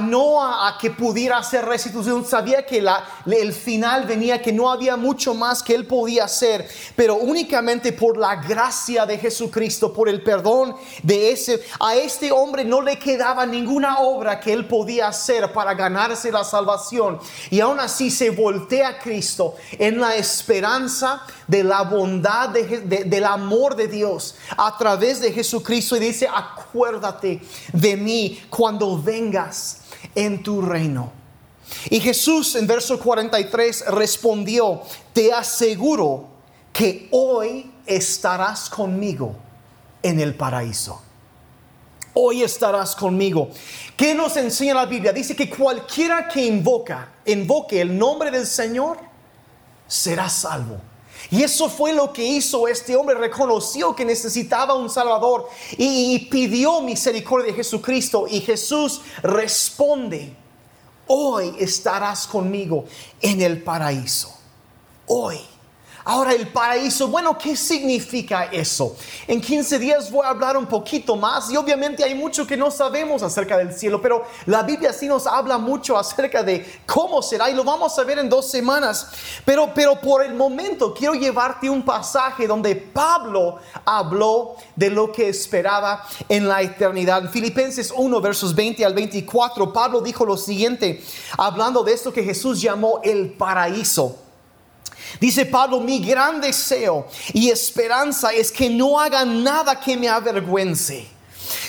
no 0.00 0.42
a, 0.42 0.78
que 0.78 0.90
pudiera 0.90 1.38
hacer 1.38 1.64
restitución, 1.64 2.24
sabía 2.24 2.64
que 2.64 2.80
la, 2.80 3.04
el 3.26 3.52
final 3.52 4.06
venía, 4.06 4.40
que 4.40 4.52
no 4.52 4.70
había 4.70 4.96
mucho 4.96 5.34
más 5.34 5.62
que 5.62 5.74
él 5.74 5.86
podía 5.86 6.24
hacer, 6.24 6.68
pero 6.94 7.16
únicamente 7.16 7.92
por 7.92 8.16
la 8.16 8.36
gracia 8.36 9.04
de 9.04 9.18
Jesucristo, 9.18 9.92
por 9.92 10.08
el 10.08 10.22
perdón 10.22 10.76
de 11.02 11.30
ese, 11.30 11.62
a 11.78 11.94
este 11.94 12.32
hombre 12.32 12.64
no 12.64 12.80
le 12.80 12.98
quedaba 12.98 13.44
ninguna 13.44 13.98
obra 13.98 14.40
que 14.40 14.52
él 14.52 14.66
podía 14.66 15.08
hacer 15.08 15.52
para 15.52 15.74
ganarse 15.74 16.32
la 16.32 16.44
salvación. 16.44 17.18
Y 17.50 17.60
aún 17.60 17.78
así 17.78 18.10
se 18.10 18.30
voltea 18.30 18.88
a 18.88 18.98
Cristo 18.98 19.54
en 19.78 20.00
la 20.00 20.16
esperanza 20.16 21.22
de 21.46 21.62
la 21.62 21.82
bondad, 21.82 22.50
del 22.50 23.24
amor 23.24 23.76
de 23.76 23.88
Dios 23.88 24.36
a 24.56 24.76
través 24.76 25.20
de 25.20 25.32
Jesucristo 25.32 25.96
y 25.96 26.00
dice, 26.00 26.28
acuérdate 26.32 27.40
de 27.72 27.96
mí 27.96 28.42
cuando 28.50 29.00
vengas 29.00 29.82
en 30.14 30.42
tu 30.42 30.60
reino. 30.60 31.12
Y 31.90 32.00
Jesús 32.00 32.54
en 32.54 32.66
verso 32.66 32.98
43 32.98 33.86
respondió, 33.88 34.82
te 35.12 35.32
aseguro 35.32 36.28
que 36.72 37.08
hoy 37.10 37.70
estarás 37.86 38.68
conmigo 38.68 39.34
en 40.02 40.20
el 40.20 40.34
paraíso. 40.34 41.02
hoy 42.18 42.42
estarás 42.42 42.96
conmigo. 42.96 43.50
¿Qué 43.94 44.14
nos 44.14 44.36
enseña 44.38 44.72
la 44.72 44.86
Biblia? 44.86 45.12
Dice 45.12 45.36
que 45.36 45.50
cualquiera 45.50 46.26
que 46.28 46.46
invoca, 46.46 47.12
invoque 47.26 47.82
el 47.82 47.96
nombre 47.96 48.30
del 48.30 48.46
Señor, 48.46 48.98
será 49.86 50.28
salvo. 50.30 50.80
Y 51.30 51.42
eso 51.42 51.68
fue 51.68 51.92
lo 51.92 52.12
que 52.12 52.24
hizo 52.24 52.68
este 52.68 52.94
hombre. 52.96 53.16
Reconoció 53.16 53.94
que 53.94 54.04
necesitaba 54.04 54.74
un 54.74 54.88
Salvador 54.88 55.48
y, 55.76 56.18
pidió 56.30 56.80
misericordia 56.80 57.48
de 57.48 57.54
Jesucristo. 57.54 58.26
Y 58.28 58.40
Jesús 58.40 59.00
responde, 59.22 60.34
hoy 61.06 61.54
estarás 61.58 62.26
conmigo 62.26 62.84
en 63.20 63.42
el 63.42 63.62
paraíso. 63.62 64.36
Hoy. 65.06 65.40
Ahora 66.08 66.34
el 66.34 66.46
paraíso, 66.46 67.08
bueno, 67.08 67.36
¿qué 67.36 67.56
significa 67.56 68.44
eso? 68.44 68.94
En 69.26 69.40
15 69.40 69.76
días 69.80 70.08
voy 70.08 70.24
a 70.24 70.28
hablar 70.28 70.56
un 70.56 70.66
poquito 70.66 71.16
más 71.16 71.50
y 71.50 71.56
obviamente 71.56 72.04
hay 72.04 72.14
mucho 72.14 72.46
que 72.46 72.56
no 72.56 72.70
sabemos 72.70 73.24
acerca 73.24 73.56
del 73.56 73.74
cielo, 73.74 74.00
pero 74.00 74.24
la 74.46 74.62
Biblia 74.62 74.92
sí 74.92 75.08
nos 75.08 75.26
habla 75.26 75.58
mucho 75.58 75.98
acerca 75.98 76.44
de 76.44 76.64
cómo 76.86 77.20
será 77.22 77.50
y 77.50 77.54
lo 77.54 77.64
vamos 77.64 77.98
a 77.98 78.04
ver 78.04 78.20
en 78.20 78.28
dos 78.28 78.48
semanas. 78.48 79.08
Pero, 79.44 79.72
pero 79.74 80.00
por 80.00 80.22
el 80.22 80.34
momento 80.34 80.94
quiero 80.94 81.14
llevarte 81.14 81.68
un 81.68 81.84
pasaje 81.84 82.46
donde 82.46 82.76
Pablo 82.76 83.58
habló 83.84 84.54
de 84.76 84.90
lo 84.90 85.10
que 85.10 85.28
esperaba 85.28 86.06
en 86.28 86.46
la 86.46 86.62
eternidad. 86.62 87.24
En 87.24 87.30
Filipenses 87.30 87.92
1, 87.92 88.20
versos 88.20 88.54
20 88.54 88.84
al 88.84 88.94
24, 88.94 89.72
Pablo 89.72 90.00
dijo 90.00 90.24
lo 90.24 90.36
siguiente, 90.36 91.02
hablando 91.36 91.82
de 91.82 91.94
esto 91.94 92.12
que 92.12 92.22
Jesús 92.22 92.62
llamó 92.62 93.00
el 93.02 93.32
paraíso. 93.32 94.25
Dice 95.20 95.46
Pablo, 95.46 95.80
mi 95.80 96.00
gran 96.00 96.40
deseo 96.40 97.06
y 97.32 97.50
esperanza 97.50 98.30
es 98.32 98.52
que 98.52 98.68
no 98.68 99.00
haga 99.00 99.24
nada 99.24 99.78
que 99.80 99.96
me 99.96 100.08
avergüence, 100.08 101.06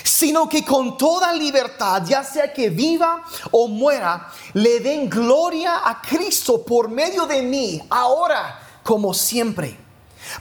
sino 0.02 0.48
que 0.48 0.64
con 0.64 0.98
toda 0.98 1.32
libertad, 1.32 2.02
ya 2.06 2.22
sea 2.22 2.52
que 2.52 2.70
viva 2.70 3.22
o 3.50 3.68
muera, 3.68 4.28
le 4.54 4.80
den 4.80 5.08
gloria 5.08 5.82
a 5.84 6.02
Cristo 6.02 6.64
por 6.64 6.88
medio 6.88 7.26
de 7.26 7.42
mí, 7.42 7.80
ahora 7.88 8.60
como 8.82 9.14
siempre. 9.14 9.76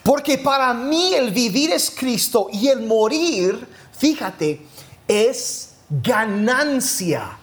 Porque 0.03 0.37
para 0.37 0.73
mí 0.73 1.13
el 1.13 1.31
vivir 1.31 1.71
es 1.71 1.91
Cristo 1.91 2.47
y 2.51 2.67
el 2.67 2.81
morir, 2.81 3.67
fíjate, 3.97 4.65
es 5.07 5.69
ganancia. 5.89 7.37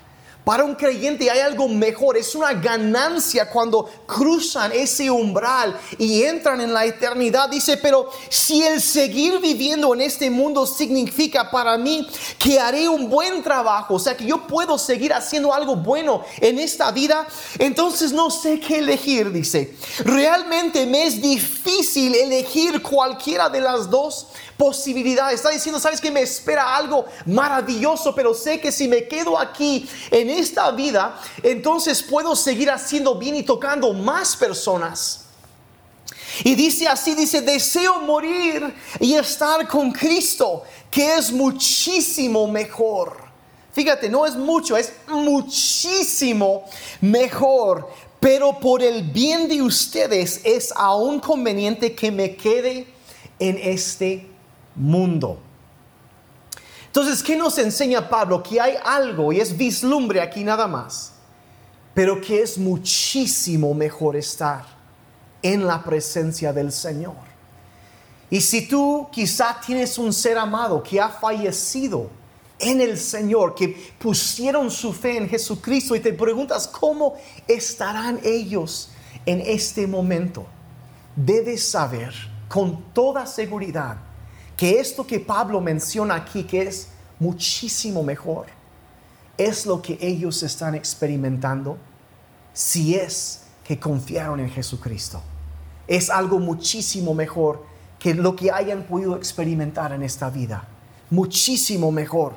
Para 0.45 0.63
un 0.63 0.75
creyente 0.75 1.31
hay 1.31 1.41
algo 1.41 1.67
mejor, 1.69 2.19
es 2.19 2.35
una 2.35 2.53
ganancia 2.53 3.49
cuando 3.49 3.89
cruzan 4.07 4.73
ese 4.73 5.11
umbral 5.11 5.75
y 5.97 6.23
entran 6.23 6.61
en 6.61 6.75
la 6.75 6.85
eternidad. 6.85 7.49
Dice, 7.49 7.79
pero 7.79 8.11
si 8.29 8.63
el 8.63 8.83
seguir 8.83 9.41
viviendo 9.41 9.95
en 9.95 10.03
este 10.03 10.29
mundo 10.29 10.67
significa 10.67 11.51
para 11.51 11.79
mí 11.79 12.07
que 12.39 12.61
haré 12.61 12.87
un 12.89 13.09
buen 13.09 13.43
trabajo, 13.43 13.95
o 13.95 13.99
sea 13.99 14.15
que 14.15 14.27
yo 14.27 14.47
puedo 14.47 14.77
seguir 14.77 15.15
haciendo 15.15 15.55
algo 15.55 15.77
bueno 15.77 16.23
en 16.41 16.59
esta 16.59 16.91
vida, 16.91 17.27
entonces 17.59 18.13
no 18.13 18.31
sé 18.31 18.61
qué 18.61 18.81
elegir, 18.81 19.33
dice. 19.33 19.75
Realmente 20.05 20.85
me 20.85 21.07
es 21.07 21.23
difícil 21.23 22.15
elegir 22.15 22.83
cualquiera 22.83 23.49
de 23.49 23.63
las 23.63 23.89
dos 23.89 24.27
posibilidades. 24.57 25.37
Está 25.37 25.51
diciendo, 25.51 25.81
sabes 25.81 26.01
que 26.01 26.11
me 26.11 26.23
espera 26.23 26.77
algo 26.77 27.07
maravilloso, 27.27 28.15
pero 28.15 28.35
sé 28.35 28.61
que 28.61 28.73
si 28.73 28.89
me 28.89 29.07
quedo 29.09 29.39
aquí 29.39 29.89
en 30.11 30.31
esta 30.31 30.71
vida, 30.71 31.21
entonces 31.43 32.03
puedo 32.03 32.35
seguir 32.37 32.71
haciendo 32.71 33.17
bien 33.17 33.37
y 33.37 33.43
tocando 33.43 33.93
más 33.93 34.37
personas. 34.37 35.21
Y 36.43 36.55
dice 36.55 36.89
así, 36.89 37.15
dice, 37.15 37.41
deseo 37.43 38.01
morir 38.01 38.75
y 38.99 39.15
estar 39.15 39.69
con 39.69 39.93
Cristo, 39.93 40.65
que 40.91 41.17
es 41.17 41.31
muchísimo 41.31 42.49
mejor. 42.49 43.23
Fíjate, 43.73 44.09
no 44.09 44.27
es 44.27 44.35
mucho, 44.35 44.77
es 44.77 44.93
muchísimo 45.09 46.65
mejor. 47.01 47.89
Pero 48.19 48.59
por 48.59 48.83
el 48.83 49.03
bien 49.03 49.49
de 49.49 49.61
ustedes 49.63 50.41
es 50.45 50.73
aún 50.75 51.21
conveniente 51.21 51.95
que 51.95 52.11
me 52.11 52.37
quede 52.37 52.87
en 53.39 53.59
este 53.59 54.34
mundo. 54.75 55.39
Entonces, 56.87 57.23
¿qué 57.23 57.37
nos 57.37 57.59
enseña 57.59 58.09
Pablo? 58.09 58.43
Que 58.43 58.61
hay 58.61 58.75
algo, 58.85 59.33
y 59.33 59.41
es 59.41 59.57
vislumbre 59.57 60.21
aquí 60.21 60.45
nada 60.45 60.69
más, 60.69 61.13
pero 61.93 62.21
que 62.21 62.41
es 62.41 62.57
muchísimo 62.57 63.75
mejor 63.75 64.15
estar 64.17 64.65
en 65.43 65.67
la 65.67 65.83
presencia 65.83 66.53
del 66.53 66.71
Señor. 66.71 67.17
Y 68.31 68.41
si 68.41 68.69
tú 68.69 69.09
quizá 69.13 69.61
tienes 69.65 69.99
un 69.99 70.13
ser 70.13 70.39
amado 70.39 70.83
que 70.83 71.01
ha 71.01 71.09
fallecido 71.09 72.11
en 72.59 72.81
el 72.81 72.99
Señor, 72.99 73.55
que 73.55 73.93
pusieron 73.99 74.71
su 74.71 74.93
fe 74.93 75.17
en 75.17 75.29
Jesucristo 75.29 75.95
y 75.95 76.01
te 76.01 76.13
preguntas 76.13 76.67
cómo 76.69 77.15
estarán 77.47 78.21
ellos 78.23 78.91
en 79.27 79.41
este 79.41 79.87
momento, 79.87 80.47
debes 81.17 81.69
saber 81.69 82.15
con 82.49 82.93
toda 82.93 83.27
seguridad 83.27 83.97
que 84.57 84.79
esto 84.79 85.07
que 85.07 85.21
Pablo 85.21 85.61
menciona 85.61 86.15
aquí, 86.15 86.45
que 86.45 86.63
es 86.63 86.89
muchísimo 87.19 88.03
mejor, 88.03 88.47
es 89.37 89.67
lo 89.67 89.83
que 89.83 89.99
ellos 90.01 90.43
están 90.43 90.75
experimentando 90.75 91.77
si 92.53 92.95
es 92.95 93.43
que 93.65 93.79
confiaron 93.79 94.41
en 94.41 94.51
Jesucristo. 94.51 95.21
Es 95.87 96.09
algo 96.09 96.39
muchísimo 96.39 97.15
mejor 97.15 97.65
que 97.99 98.15
lo 98.15 98.37
que 98.37 98.53
hayan 98.53 98.85
podido 98.85 99.17
experimentar 99.17 99.93
en 99.93 100.03
esta 100.03 100.31
vida. 100.31 100.69
Muchísimo 101.11 101.91
mejor. 101.91 102.35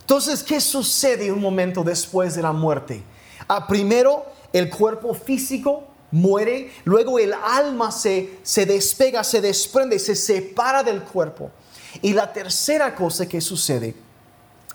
Entonces, 0.00 0.42
¿qué 0.42 0.60
sucede 0.60 1.32
un 1.32 1.40
momento 1.40 1.82
después 1.82 2.34
de 2.34 2.42
la 2.42 2.52
muerte? 2.52 3.02
Ah, 3.48 3.66
primero, 3.66 4.24
el 4.52 4.70
cuerpo 4.70 5.12
físico 5.14 5.87
muere, 6.10 6.72
luego 6.84 7.18
el 7.18 7.32
alma 7.34 7.90
se, 7.92 8.38
se 8.42 8.66
despega, 8.66 9.24
se 9.24 9.40
desprende, 9.40 9.98
se 9.98 10.16
separa 10.16 10.82
del 10.82 11.02
cuerpo. 11.02 11.50
Y 12.02 12.12
la 12.12 12.32
tercera 12.32 12.94
cosa 12.94 13.28
que 13.28 13.40
sucede 13.40 13.94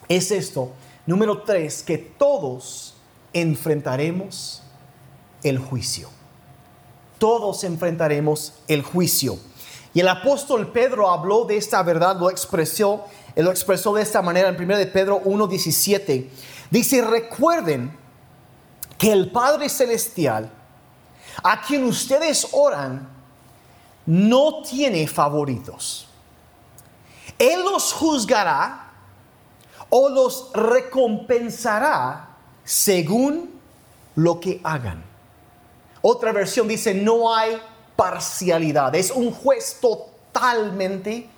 es 0.07 0.31
esto, 0.31 0.71
número 1.05 1.41
tres, 1.43 1.83
que 1.83 1.97
todos 1.97 2.95
enfrentaremos 3.33 4.63
el 5.43 5.59
juicio. 5.59 6.09
Todos 7.17 7.63
enfrentaremos 7.63 8.53
el 8.67 8.83
juicio. 8.83 9.37
Y 9.93 9.99
el 9.99 10.07
apóstol 10.07 10.71
Pedro 10.71 11.09
habló 11.09 11.45
de 11.45 11.57
esta 11.57 11.81
verdad, 11.83 12.17
lo 12.19 12.29
expresó, 12.29 13.05
lo 13.35 13.51
expresó 13.51 13.93
de 13.93 14.01
esta 14.01 14.21
manera 14.21 14.49
en 14.49 14.55
1 14.55 14.77
de 14.77 14.87
Pedro 14.87 15.21
1:17. 15.23 16.29
Dice, 16.71 17.01
"Recuerden 17.01 17.95
que 18.97 19.11
el 19.11 19.31
Padre 19.31 19.69
celestial 19.69 20.51
a 21.41 21.61
quien 21.61 21.85
ustedes 21.85 22.47
oran 22.51 23.09
no 24.05 24.61
tiene 24.61 25.07
favoritos. 25.07 26.07
Él 27.39 27.63
los 27.63 27.93
juzgará 27.93 28.91
o 29.89 30.09
los 30.09 30.51
recompensará 30.53 32.29
según 32.63 33.59
lo 34.15 34.39
que 34.39 34.59
hagan. 34.63 35.03
Otra 36.01 36.31
versión 36.31 36.67
dice, 36.67 36.93
no 36.93 37.33
hay 37.33 37.61
parcialidad. 37.95 38.93
Es 38.95 39.11
un 39.11 39.31
juez 39.31 39.77
totalmente 39.79 41.29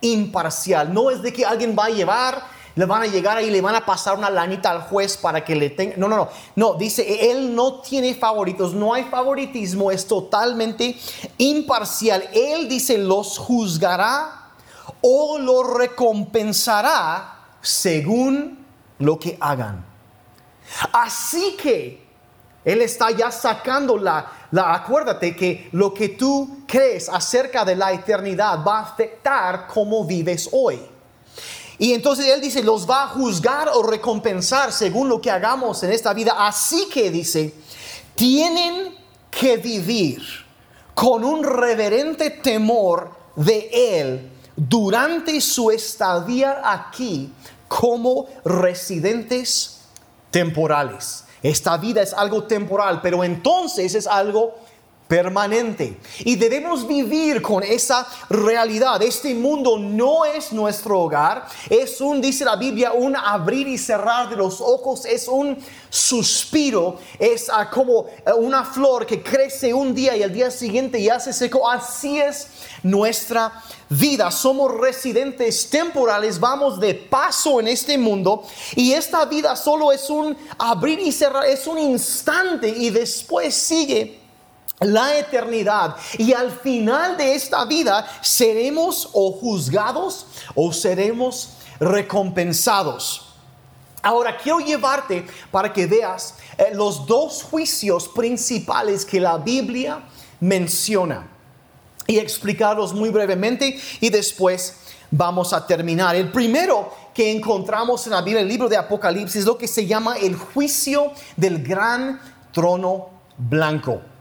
imparcial. 0.00 0.92
No 0.92 1.10
es 1.10 1.22
de 1.22 1.32
que 1.32 1.44
alguien 1.44 1.74
va 1.78 1.86
a 1.86 1.90
llevar 1.90 2.42
le 2.74 2.86
van 2.86 3.02
a 3.02 3.06
llegar 3.06 3.36
ahí, 3.36 3.50
le 3.50 3.60
van 3.60 3.74
a 3.74 3.84
pasar 3.84 4.16
una 4.16 4.30
lanita 4.30 4.70
al 4.70 4.82
juez 4.82 5.16
para 5.16 5.44
que 5.44 5.54
le 5.54 5.70
tenga. 5.70 5.96
No, 5.96 6.08
no, 6.08 6.16
no. 6.16 6.28
No, 6.56 6.74
dice, 6.74 7.30
él 7.30 7.54
no 7.54 7.80
tiene 7.80 8.14
favoritos, 8.14 8.72
no 8.72 8.94
hay 8.94 9.04
favoritismo, 9.04 9.90
es 9.90 10.06
totalmente 10.06 10.96
imparcial. 11.38 12.28
Él 12.32 12.68
dice, 12.68 12.96
los 12.98 13.38
juzgará 13.38 14.50
o 15.02 15.38
los 15.38 15.74
recompensará 15.74 17.40
según 17.60 18.64
lo 18.98 19.18
que 19.18 19.36
hagan. 19.40 19.84
Así 20.92 21.56
que 21.60 22.02
él 22.64 22.80
está 22.80 23.10
ya 23.10 23.30
sacando 23.30 23.98
la, 23.98 24.24
la, 24.52 24.72
acuérdate 24.72 25.34
que 25.34 25.68
lo 25.72 25.92
que 25.92 26.10
tú 26.10 26.62
crees 26.66 27.08
acerca 27.08 27.64
de 27.64 27.76
la 27.76 27.92
eternidad 27.92 28.64
va 28.64 28.78
a 28.78 28.82
afectar 28.82 29.66
cómo 29.66 30.04
vives 30.04 30.48
hoy. 30.52 30.91
Y 31.82 31.94
entonces 31.94 32.26
Él 32.26 32.40
dice, 32.40 32.62
los 32.62 32.88
va 32.88 33.02
a 33.02 33.08
juzgar 33.08 33.68
o 33.74 33.82
recompensar 33.82 34.72
según 34.72 35.08
lo 35.08 35.20
que 35.20 35.32
hagamos 35.32 35.82
en 35.82 35.90
esta 35.90 36.14
vida. 36.14 36.36
Así 36.38 36.88
que 36.88 37.10
dice, 37.10 37.52
tienen 38.14 38.94
que 39.28 39.56
vivir 39.56 40.22
con 40.94 41.24
un 41.24 41.42
reverente 41.42 42.30
temor 42.30 43.10
de 43.34 43.68
Él 43.98 44.30
durante 44.54 45.40
su 45.40 45.72
estadía 45.72 46.60
aquí 46.62 47.32
como 47.66 48.28
residentes 48.44 49.80
temporales. 50.30 51.24
Esta 51.42 51.78
vida 51.78 52.00
es 52.00 52.12
algo 52.12 52.44
temporal, 52.44 53.00
pero 53.02 53.24
entonces 53.24 53.96
es 53.96 54.06
algo 54.06 54.54
permanente. 55.08 55.98
Y 56.20 56.36
debemos 56.36 56.86
vivir 56.86 57.42
con 57.42 57.62
esa 57.62 58.06
realidad. 58.30 59.02
Este 59.02 59.34
mundo 59.34 59.78
no 59.78 60.24
es 60.24 60.52
nuestro 60.54 61.00
hogar. 61.00 61.46
Es 61.68 62.00
un, 62.00 62.20
dice 62.20 62.46
la 62.46 62.56
Biblia, 62.56 62.92
un 62.92 63.14
abrir 63.14 63.68
y 63.68 63.76
cerrar 63.76 64.30
de 64.30 64.36
los 64.36 64.60
ojos. 64.60 65.04
Es 65.04 65.28
un 65.28 65.58
suspiro. 65.90 66.98
Es 67.18 67.50
ah, 67.52 67.68
como 67.68 68.06
eh, 68.24 68.32
una 68.32 68.64
flor 68.64 69.04
que 69.04 69.22
crece 69.22 69.74
un 69.74 69.94
día 69.94 70.16
y 70.16 70.22
al 70.22 70.32
día 70.32 70.50
siguiente 70.50 71.02
ya 71.02 71.20
se 71.20 71.34
secó. 71.34 71.68
Así 71.68 72.18
es 72.18 72.48
nuestra 72.82 73.52
vida. 73.90 74.30
Somos 74.30 74.72
residentes 74.72 75.68
temporales. 75.68 76.40
Vamos 76.40 76.80
de 76.80 76.94
paso 76.94 77.60
en 77.60 77.68
este 77.68 77.98
mundo. 77.98 78.44
Y 78.76 78.92
esta 78.92 79.26
vida 79.26 79.56
solo 79.56 79.92
es 79.92 80.08
un 80.08 80.34
abrir 80.56 81.00
y 81.00 81.12
cerrar. 81.12 81.44
Es 81.44 81.66
un 81.66 81.78
instante 81.78 82.68
y 82.68 82.88
después 82.88 83.54
sigue 83.54 84.21
la 84.84 85.18
eternidad. 85.18 85.96
Y 86.18 86.32
al 86.32 86.50
final 86.50 87.16
de 87.16 87.34
esta 87.34 87.64
vida 87.64 88.06
seremos 88.20 89.08
o 89.12 89.32
juzgados 89.32 90.26
o 90.54 90.72
seremos 90.72 91.50
recompensados. 91.78 93.28
Ahora 94.02 94.36
quiero 94.36 94.58
llevarte 94.58 95.26
para 95.50 95.72
que 95.72 95.86
veas 95.86 96.34
eh, 96.58 96.72
los 96.74 97.06
dos 97.06 97.42
juicios 97.42 98.08
principales 98.08 99.04
que 99.04 99.20
la 99.20 99.38
Biblia 99.38 100.02
menciona 100.40 101.28
y 102.06 102.18
explicarlos 102.18 102.92
muy 102.92 103.10
brevemente 103.10 103.78
y 104.00 104.10
después 104.10 104.76
vamos 105.08 105.52
a 105.52 105.64
terminar. 105.64 106.16
El 106.16 106.32
primero 106.32 106.92
que 107.14 107.30
encontramos 107.30 108.04
en 108.06 108.12
la 108.12 108.22
Biblia, 108.22 108.40
el 108.40 108.48
libro 108.48 108.68
de 108.68 108.76
Apocalipsis, 108.76 109.42
es 109.42 109.46
lo 109.46 109.56
que 109.56 109.68
se 109.68 109.86
llama 109.86 110.16
el 110.16 110.34
juicio 110.34 111.12
del 111.36 111.62
gran 111.62 112.20
trono 112.52 113.08
blanco 113.38 114.11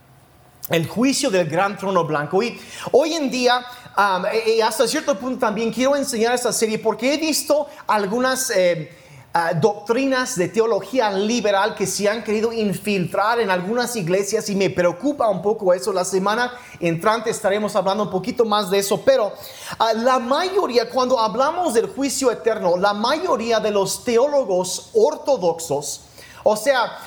el 0.72 0.88
juicio 0.88 1.30
del 1.30 1.48
gran 1.48 1.78
trono 1.78 2.06
blanco. 2.06 2.42
Y 2.42 2.60
hoy 2.92 3.14
en 3.14 3.30
día, 3.30 3.66
um, 3.98 4.24
hasta 4.64 4.88
cierto 4.88 5.18
punto 5.20 5.40
también 5.40 5.72
quiero 5.72 5.96
enseñar 5.96 6.34
esta 6.34 6.54
serie 6.54 6.80
porque 6.80 7.14
he 7.14 7.18
visto 7.18 7.68
algunas 7.88 8.50
eh, 8.52 8.90
ah, 9.34 9.54
doctrinas 9.54 10.38
de 10.38 10.48
teología 10.48 11.12
liberal 11.12 11.76
que 11.76 11.86
se 11.86 12.08
han 12.08 12.24
querido 12.24 12.54
infiltrar 12.54 13.40
en 13.40 13.50
algunas 13.50 13.96
iglesias 13.96 14.50
y 14.50 14.56
me 14.56 14.70
preocupa 14.70 15.30
un 15.30 15.42
poco 15.42 15.74
eso. 15.74 15.92
La 15.92 16.06
semana 16.06 16.54
entrante 16.80 17.30
estaremos 17.30 17.76
hablando 17.76 18.04
un 18.04 18.10
poquito 18.10 18.46
más 18.46 18.70
de 18.72 18.80
eso, 18.80 19.02
pero 19.02 19.34
ah, 19.78 19.94
la 19.94 20.20
mayoría, 20.20 20.90
cuando 20.90 21.20
hablamos 21.20 21.74
del 21.74 21.88
juicio 21.88 22.32
eterno, 22.32 22.78
la 22.78 22.94
mayoría 22.94 23.60
de 23.60 23.72
los 23.72 24.04
teólogos 24.06 24.90
ortodoxos, 24.94 26.06
o 26.44 26.56
sea, 26.56 26.98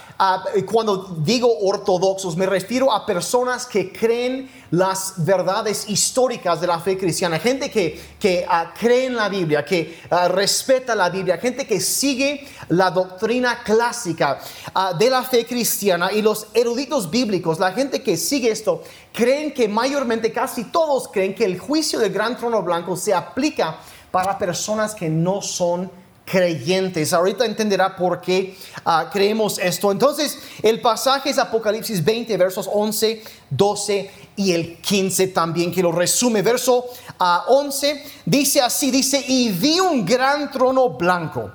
cuando 0.66 1.16
digo 1.18 1.48
ortodoxos, 1.60 2.36
me 2.36 2.46
refiero 2.46 2.92
a 2.92 3.04
personas 3.04 3.66
que 3.66 3.92
creen 3.92 4.50
las 4.70 5.14
verdades 5.18 5.88
históricas 5.88 6.60
de 6.60 6.66
la 6.66 6.80
fe 6.80 6.98
cristiana, 6.98 7.38
gente 7.38 7.70
que, 7.70 8.00
que 8.18 8.46
uh, 8.48 8.76
cree 8.78 9.06
en 9.06 9.16
la 9.16 9.28
Biblia, 9.28 9.64
que 9.64 10.00
uh, 10.10 10.28
respeta 10.28 10.94
la 10.94 11.10
Biblia, 11.10 11.38
gente 11.38 11.66
que 11.66 11.80
sigue 11.80 12.46
la 12.68 12.90
doctrina 12.90 13.62
clásica 13.62 14.40
uh, 14.74 14.96
de 14.96 15.10
la 15.10 15.22
fe 15.22 15.46
cristiana 15.46 16.12
y 16.12 16.22
los 16.22 16.48
eruditos 16.54 17.10
bíblicos, 17.10 17.58
la 17.58 17.72
gente 17.72 18.02
que 18.02 18.16
sigue 18.16 18.50
esto, 18.50 18.82
creen 19.12 19.54
que 19.54 19.68
mayormente 19.68 20.32
casi 20.32 20.64
todos 20.64 21.08
creen 21.08 21.34
que 21.34 21.44
el 21.44 21.58
juicio 21.58 21.98
del 21.98 22.12
gran 22.12 22.36
trono 22.36 22.62
blanco 22.62 22.96
se 22.96 23.14
aplica 23.14 23.78
para 24.10 24.38
personas 24.38 24.94
que 24.94 25.08
no 25.08 25.40
son 25.40 25.90
creyentes. 26.24 27.12
Ahorita 27.12 27.44
entenderá 27.44 27.94
por 27.96 28.20
qué 28.20 28.56
ah, 28.84 29.10
creemos 29.12 29.58
esto. 29.58 29.92
Entonces, 29.92 30.38
el 30.62 30.80
pasaje 30.80 31.30
es 31.30 31.38
Apocalipsis 31.38 32.04
20, 32.04 32.36
versos 32.36 32.68
11, 32.72 33.22
12 33.50 34.10
y 34.36 34.52
el 34.52 34.76
15 34.78 35.28
también, 35.28 35.72
que 35.72 35.82
lo 35.82 35.92
resume. 35.92 36.42
Verso 36.42 36.86
11 37.18 38.02
ah, 38.04 38.10
dice 38.24 38.60
así, 38.60 38.90
dice, 38.90 39.22
y 39.26 39.50
vi 39.50 39.80
un 39.80 40.04
gran 40.04 40.50
trono 40.50 40.90
blanco. 40.90 41.50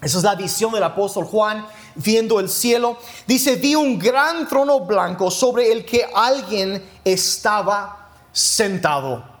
Esa 0.00 0.18
es 0.18 0.24
la 0.24 0.34
visión 0.34 0.72
del 0.72 0.82
apóstol 0.82 1.24
Juan 1.24 1.66
viendo 1.94 2.38
el 2.38 2.50
cielo. 2.50 2.98
Dice, 3.26 3.56
vi 3.56 3.74
un 3.74 3.98
gran 3.98 4.46
trono 4.46 4.80
blanco 4.80 5.30
sobre 5.30 5.72
el 5.72 5.84
que 5.86 6.06
alguien 6.14 6.82
estaba 7.04 8.10
sentado 8.32 9.33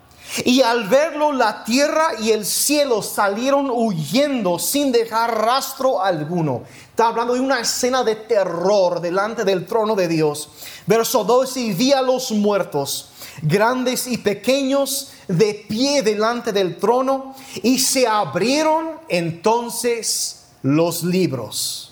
y 0.44 0.62
al 0.62 0.88
verlo 0.88 1.32
la 1.32 1.64
tierra 1.64 2.12
y 2.20 2.30
el 2.30 2.44
cielo 2.44 3.02
salieron 3.02 3.70
huyendo 3.70 4.58
sin 4.58 4.90
dejar 4.90 5.44
rastro 5.44 6.02
alguno. 6.02 6.62
Está 6.90 7.08
hablando 7.08 7.34
de 7.34 7.40
una 7.40 7.60
escena 7.60 8.02
de 8.02 8.16
terror 8.16 9.00
delante 9.00 9.44
del 9.44 9.66
trono 9.66 9.94
de 9.94 10.08
Dios. 10.08 10.48
Verso 10.86 11.24
12, 11.24 11.60
y 11.60 11.72
vi 11.72 11.92
a 11.92 12.02
los 12.02 12.30
muertos, 12.30 13.10
grandes 13.42 14.06
y 14.06 14.18
pequeños, 14.18 15.10
de 15.28 15.64
pie 15.68 16.02
delante 16.02 16.52
del 16.52 16.76
trono, 16.76 17.34
y 17.62 17.78
se 17.78 18.06
abrieron 18.06 18.90
entonces 19.08 20.44
los 20.62 21.02
libros. 21.02 21.83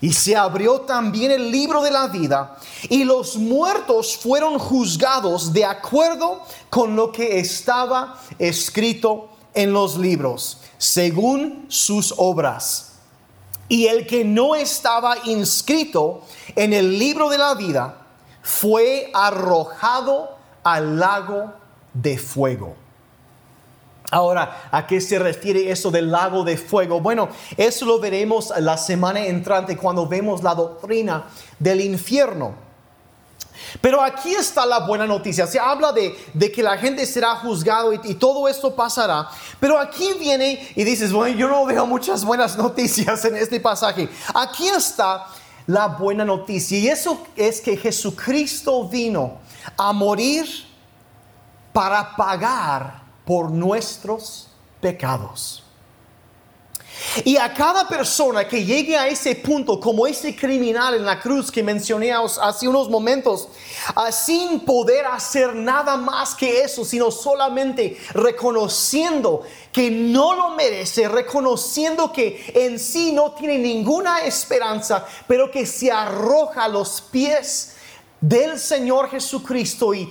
Y 0.00 0.12
se 0.12 0.36
abrió 0.36 0.82
también 0.82 1.32
el 1.32 1.50
libro 1.50 1.82
de 1.82 1.90
la 1.90 2.06
vida 2.06 2.56
y 2.88 3.04
los 3.04 3.36
muertos 3.36 4.16
fueron 4.16 4.58
juzgados 4.58 5.52
de 5.52 5.64
acuerdo 5.64 6.42
con 6.70 6.94
lo 6.94 7.10
que 7.10 7.40
estaba 7.40 8.20
escrito 8.38 9.30
en 9.54 9.72
los 9.72 9.96
libros, 9.96 10.58
según 10.78 11.66
sus 11.68 12.14
obras. 12.16 12.92
Y 13.68 13.86
el 13.86 14.06
que 14.06 14.24
no 14.24 14.54
estaba 14.54 15.16
inscrito 15.24 16.22
en 16.54 16.72
el 16.72 16.98
libro 16.98 17.28
de 17.28 17.38
la 17.38 17.54
vida 17.54 18.06
fue 18.42 19.10
arrojado 19.12 20.38
al 20.62 20.98
lago 20.98 21.52
de 21.92 22.16
fuego. 22.18 22.87
Ahora, 24.10 24.68
¿a 24.70 24.86
qué 24.86 25.00
se 25.00 25.18
refiere 25.18 25.70
eso 25.70 25.90
del 25.90 26.10
lago 26.10 26.42
de 26.42 26.56
fuego? 26.56 27.00
Bueno, 27.00 27.28
eso 27.56 27.84
lo 27.84 28.00
veremos 28.00 28.52
la 28.58 28.78
semana 28.78 29.26
entrante 29.26 29.76
cuando 29.76 30.06
vemos 30.06 30.42
la 30.42 30.54
doctrina 30.54 31.24
del 31.58 31.82
infierno. 31.82 32.54
Pero 33.82 34.02
aquí 34.02 34.34
está 34.34 34.64
la 34.64 34.80
buena 34.86 35.06
noticia. 35.06 35.46
Se 35.46 35.58
habla 35.58 35.92
de, 35.92 36.16
que 36.50 36.62
la 36.62 36.78
gente 36.78 37.04
será 37.04 37.36
juzgado 37.36 37.92
y, 37.92 38.00
y, 38.04 38.14
todo 38.14 38.48
esto 38.48 38.74
pasará. 38.74 39.28
Pero 39.60 39.78
aquí 39.78 40.14
viene 40.18 40.72
y 40.74 40.84
dices, 40.84 41.12
bueno, 41.12 41.36
yo 41.36 41.48
no 41.48 41.66
veo 41.66 41.86
muchas 41.86 42.24
buenas 42.24 42.56
noticias 42.58 43.22
en 43.26 43.36
este 43.36 43.60
pasaje. 43.60 44.08
Aquí 44.34 44.68
está 44.68 45.26
la 45.66 45.88
buena 45.88 46.24
noticia. 46.24 46.78
Y 46.78 46.88
eso 46.88 47.26
es 47.36 47.60
que 47.60 47.76
Jesucristo 47.76 48.88
vino 48.88 49.36
a 49.76 49.92
morir 49.92 50.46
para 51.74 52.16
pagar 52.16 52.97
por 53.28 53.50
nuestros 53.50 54.48
pecados. 54.80 55.62
Y 57.26 57.36
a 57.36 57.52
cada 57.52 57.86
persona 57.86 58.48
que 58.48 58.64
llegue 58.64 58.96
a 58.96 59.06
ese 59.06 59.34
punto, 59.34 59.78
como 59.78 60.06
ese 60.06 60.34
criminal 60.34 60.94
en 60.94 61.04
la 61.04 61.20
cruz 61.20 61.52
que 61.52 61.62
mencioné 61.62 62.10
hace 62.10 62.66
unos 62.66 62.88
momentos, 62.88 63.48
ah, 63.94 64.10
sin 64.10 64.60
poder 64.60 65.04
hacer 65.04 65.54
nada 65.54 65.98
más 65.98 66.34
que 66.34 66.62
eso, 66.62 66.86
sino 66.86 67.10
solamente 67.10 67.98
reconociendo 68.14 69.42
que 69.70 69.90
no 69.90 70.32
lo 70.32 70.48
merece, 70.52 71.06
reconociendo 71.06 72.10
que 72.10 72.50
en 72.54 72.78
sí 72.78 73.12
no 73.12 73.32
tiene 73.32 73.58
ninguna 73.58 74.22
esperanza, 74.22 75.06
pero 75.26 75.50
que 75.50 75.66
se 75.66 75.92
arroja 75.92 76.64
a 76.64 76.68
los 76.68 77.02
pies 77.02 77.74
del 78.20 78.58
Señor 78.58 79.10
Jesucristo 79.10 79.94
y, 79.94 80.06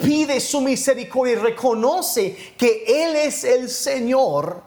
pide 0.00 0.40
su 0.40 0.60
misericordia 0.60 1.34
y 1.34 1.36
reconoce 1.36 2.54
que 2.56 2.84
Él 2.86 3.16
es 3.16 3.44
el 3.44 3.68
Señor, 3.68 4.62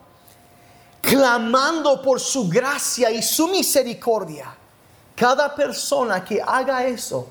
clamando 1.01 2.01
por 2.01 2.19
su 2.19 2.47
gracia 2.49 3.09
y 3.09 3.21
su 3.21 3.47
misericordia, 3.47 4.55
cada 5.15 5.53
persona 5.55 6.23
que 6.23 6.41
haga 6.41 6.85
eso 6.85 7.27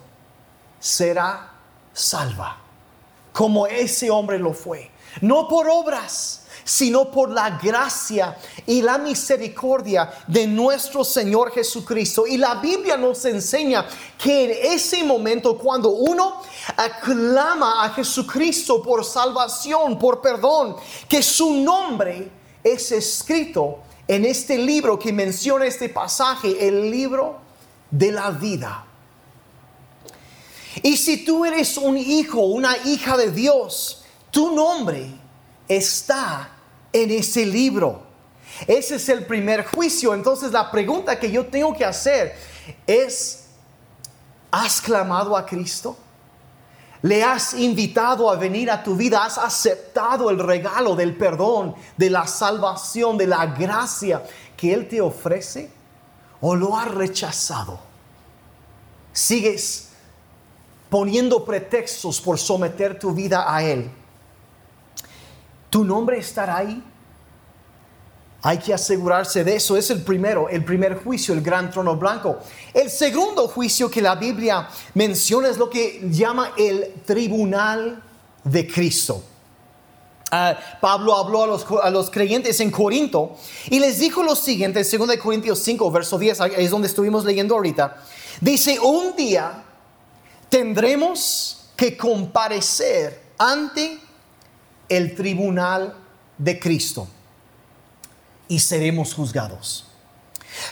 será 0.78 1.52
salva, 1.92 2.56
como 3.32 3.66
ese 3.66 4.10
hombre 4.10 4.38
lo 4.38 4.52
fue. 4.52 4.90
No 5.20 5.48
por 5.48 5.68
obras, 5.68 6.39
sino 6.70 7.10
por 7.10 7.30
la 7.30 7.58
gracia 7.58 8.38
y 8.64 8.80
la 8.80 8.96
misericordia 8.96 10.08
de 10.28 10.46
nuestro 10.46 11.02
Señor 11.02 11.50
Jesucristo. 11.50 12.28
Y 12.28 12.36
la 12.36 12.54
Biblia 12.54 12.96
nos 12.96 13.24
enseña 13.24 13.88
que 14.16 14.44
en 14.44 14.74
ese 14.74 15.02
momento 15.02 15.58
cuando 15.58 15.90
uno 15.90 16.40
aclama 16.76 17.84
a 17.84 17.90
Jesucristo 17.90 18.80
por 18.80 19.04
salvación, 19.04 19.98
por 19.98 20.20
perdón, 20.20 20.76
que 21.08 21.24
su 21.24 21.54
nombre 21.54 22.30
es 22.62 22.92
escrito 22.92 23.80
en 24.06 24.24
este 24.24 24.56
libro 24.56 24.96
que 24.96 25.12
menciona 25.12 25.66
este 25.66 25.88
pasaje, 25.88 26.68
el 26.68 26.88
libro 26.88 27.40
de 27.90 28.12
la 28.12 28.30
vida. 28.30 28.84
Y 30.84 30.96
si 30.96 31.24
tú 31.24 31.44
eres 31.44 31.76
un 31.76 31.96
hijo, 31.96 32.42
una 32.42 32.76
hija 32.84 33.16
de 33.16 33.32
Dios, 33.32 34.04
tu 34.30 34.54
nombre 34.54 35.10
está 35.66 36.58
en 36.92 37.10
ese 37.10 37.46
libro. 37.46 38.02
Ese 38.66 38.96
es 38.96 39.08
el 39.08 39.26
primer 39.26 39.64
juicio. 39.64 40.14
Entonces 40.14 40.52
la 40.52 40.70
pregunta 40.70 41.18
que 41.18 41.30
yo 41.30 41.46
tengo 41.46 41.74
que 41.74 41.84
hacer 41.84 42.34
es, 42.86 43.46
¿has 44.50 44.80
clamado 44.80 45.36
a 45.36 45.46
Cristo? 45.46 45.96
le 47.02 47.24
has 47.24 47.54
invitado 47.54 48.30
a 48.30 48.36
venir 48.36 48.70
a 48.70 48.82
tu 48.82 48.94
vida, 48.94 49.24
has 49.24 49.38
aceptado 49.38 50.28
el 50.30 50.38
regalo 50.38 50.94
del 50.94 51.16
perdón, 51.16 51.74
de 51.96 52.10
la 52.10 52.26
salvación, 52.26 53.16
de 53.16 53.26
la 53.26 53.46
gracia 53.46 54.22
que 54.56 54.72
Él 54.72 54.86
te 54.86 55.00
ofrece, 55.00 55.70
o 56.40 56.54
lo 56.54 56.76
has 56.76 56.90
rechazado. 56.90 57.78
Sigues 59.12 59.88
poniendo 60.90 61.44
pretextos 61.44 62.20
por 62.20 62.38
someter 62.38 62.98
tu 62.98 63.12
vida 63.12 63.52
a 63.52 63.62
Él. 63.62 63.90
¿Tu 65.70 65.84
nombre 65.84 66.18
estará 66.18 66.58
ahí? 66.58 66.82
Hay 68.42 68.58
que 68.58 68.72
asegurarse 68.72 69.44
de 69.44 69.56
eso. 69.56 69.76
Es 69.76 69.90
el 69.90 70.02
primero, 70.02 70.48
el 70.48 70.64
primer 70.64 71.02
juicio, 71.02 71.34
el 71.34 71.42
gran 71.42 71.70
trono 71.70 71.96
blanco. 71.96 72.38
El 72.72 72.90
segundo 72.90 73.48
juicio 73.48 73.90
que 73.90 74.00
la 74.00 74.14
Biblia 74.14 74.68
menciona 74.94 75.48
es 75.48 75.58
lo 75.58 75.68
que 75.68 76.00
llama 76.10 76.52
el 76.56 76.94
tribunal 77.04 78.02
de 78.42 78.66
Cristo. 78.66 79.22
Ah, 80.32 80.56
Pablo 80.80 81.16
habló 81.16 81.42
a 81.42 81.46
los, 81.46 81.66
a 81.82 81.90
los, 81.90 82.08
creyentes 82.08 82.60
en 82.60 82.70
Corinto 82.70 83.36
y 83.68 83.80
les 83.80 83.98
dijo 83.98 84.22
lo 84.22 84.36
siguiente, 84.36 84.80
en 84.80 84.98
2 84.98 85.16
Corintios 85.16 85.58
5, 85.58 85.90
verso 85.90 86.18
10, 86.18 86.40
es 86.56 86.70
donde 86.70 86.86
estuvimos 86.86 87.24
leyendo 87.24 87.56
ahorita. 87.56 87.96
Dice, 88.40 88.78
un 88.78 89.16
día 89.16 89.64
tendremos 90.48 91.70
que 91.76 91.96
comparecer 91.96 93.20
ante 93.38 93.98
el 94.90 95.14
tribunal 95.14 95.94
de 96.36 96.58
Cristo 96.60 97.08
y 98.48 98.58
seremos 98.58 99.14
juzgados. 99.14 99.86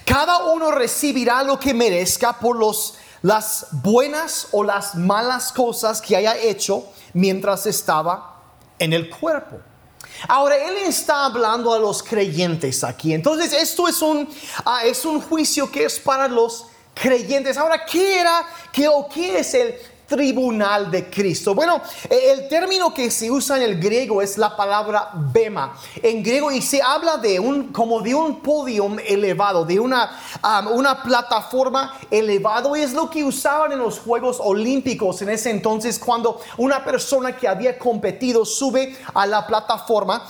Cada 0.05 0.53
uno 0.53 0.73
recibirá 0.73 1.43
lo 1.45 1.59
que 1.59 1.73
merezca 1.73 2.39
por 2.39 2.57
los, 2.57 2.95
las 3.23 3.69
buenas 3.71 4.49
o 4.51 4.65
las 4.65 4.97
malas 4.97 5.53
cosas 5.53 6.03
que 6.03 6.17
haya 6.17 6.37
hecho 6.37 6.85
mientras 7.15 7.65
estaba 7.67 8.43
en 8.79 8.93
el 8.93 9.09
cuerpo. 9.09 9.61
Ahora, 10.27 10.57
él 10.57 10.79
está 10.79 11.27
hablando 11.27 11.73
a 11.73 11.79
los 11.79 12.03
creyentes 12.03 12.83
aquí. 12.83 13.15
Entonces, 13.15 13.53
esto 13.53 13.87
es 13.87 14.03
un, 14.03 14.29
ah, 14.65 14.83
es 14.85 15.05
un 15.05 15.21
juicio 15.21 15.71
que 15.71 15.85
es 15.85 16.01
para 16.01 16.27
los 16.27 16.67
creyentes. 16.95 17.57
Ahora, 17.57 17.85
¿qué 17.85 18.19
era, 18.19 18.45
qué 18.73 18.89
o 18.89 19.09
qué 19.09 19.39
es 19.39 19.55
el 19.55 19.77
tribunal 20.09 20.91
de 20.91 21.11
Cristo. 21.11 21.55
Bueno, 21.55 21.83
eh, 22.09 22.33
el 22.33 22.49
término 22.49 22.93
que 22.95 23.11
se 23.11 23.31
usa 23.31 23.59
en 23.59 23.63
el 23.63 23.79
griego 23.79 24.23
es 24.23 24.39
la 24.39 24.57
palabra 24.57 25.11
bema. 25.15 25.77
En 26.03 26.23
griego 26.23 26.51
y 26.51 26.63
se 26.63 26.81
habla 26.83 27.19
de 27.19 27.39
un 27.39 27.69
como 27.69 28.01
de 28.01 28.15
un 28.15 28.41
podium 28.41 28.99
elevado, 29.07 29.65
de 29.65 29.79
una, 29.79 30.11
una 30.73 31.03
plataforma 31.03 31.95
elevado 32.11 32.75
es 32.75 32.95
lo 32.95 33.11
que 33.11 33.23
usaban 33.23 33.73
en 33.73 33.79
los 33.79 34.01
Juegos 34.01 34.39
Olímpicos 34.41 35.21
en 35.23 35.29
ese 35.29 35.51
entonces 35.51 35.99
cuando 35.99 36.41
una 36.57 36.83
persona 36.85 37.37
que 37.37 37.47
había 37.47 37.79
competido 37.79 38.47
sube 38.47 38.97
a 39.13 39.27
la 39.27 39.47
plataforma 39.47 40.27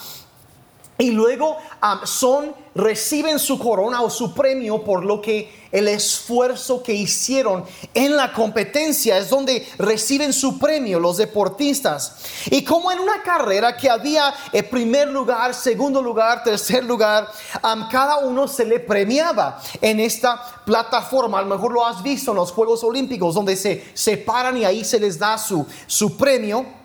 y 0.99 1.13
luego 1.13 1.57
son 2.05 2.53
reciben 2.75 3.39
su 3.39 3.59
corona 3.59 4.03
o 4.03 4.11
su 4.11 4.35
premio 4.35 4.85
por 4.85 5.05
lo 5.05 5.21
que 5.21 5.69
el 5.71 5.89
esfuerzo 5.89 6.83
que 6.83 6.95
hicieron 6.95 7.65
en 7.93 8.17
la 8.17 8.33
competencia 8.33 9.19
es 9.19 9.29
donde 9.29 9.67
reciben 9.79 10.33
su 10.33 10.59
premio 10.59 10.99
los 10.99 11.19
deportistas. 11.19 12.17
Y 12.51 12.65
como 12.65 12.91
en 12.91 13.01
una 13.01 13.23
carrera 13.23 13.77
que 13.77 13.91
había 13.91 14.33
el 14.53 14.65
primer 14.65 15.09
lugar, 15.09 15.55
segundo 15.55 16.01
lugar, 16.01 16.43
tercer 16.43 16.85
lugar, 16.85 17.29
a 17.63 17.89
cada 17.91 18.19
uno 18.19 18.49
se 18.49 18.65
le 18.65 18.81
premiaba 18.81 19.61
en 19.81 20.01
esta 20.01 20.43
plataforma. 20.65 21.39
A 21.39 21.43
lo 21.43 21.55
mejor 21.55 21.73
lo 21.73 21.85
has 21.85 22.03
visto 22.03 22.31
en 22.31 22.39
los 22.39 22.53
Juegos 22.53 22.83
Olímpicos 22.83 23.35
donde 23.35 23.57
se 23.57 23.85
separan 23.95 24.57
y 24.57 24.65
ahí 24.65 24.85
se 24.85 24.99
les 24.99 25.19
da 25.19 25.37
su, 25.37 25.67
su 25.87 26.17
premio. 26.17 26.78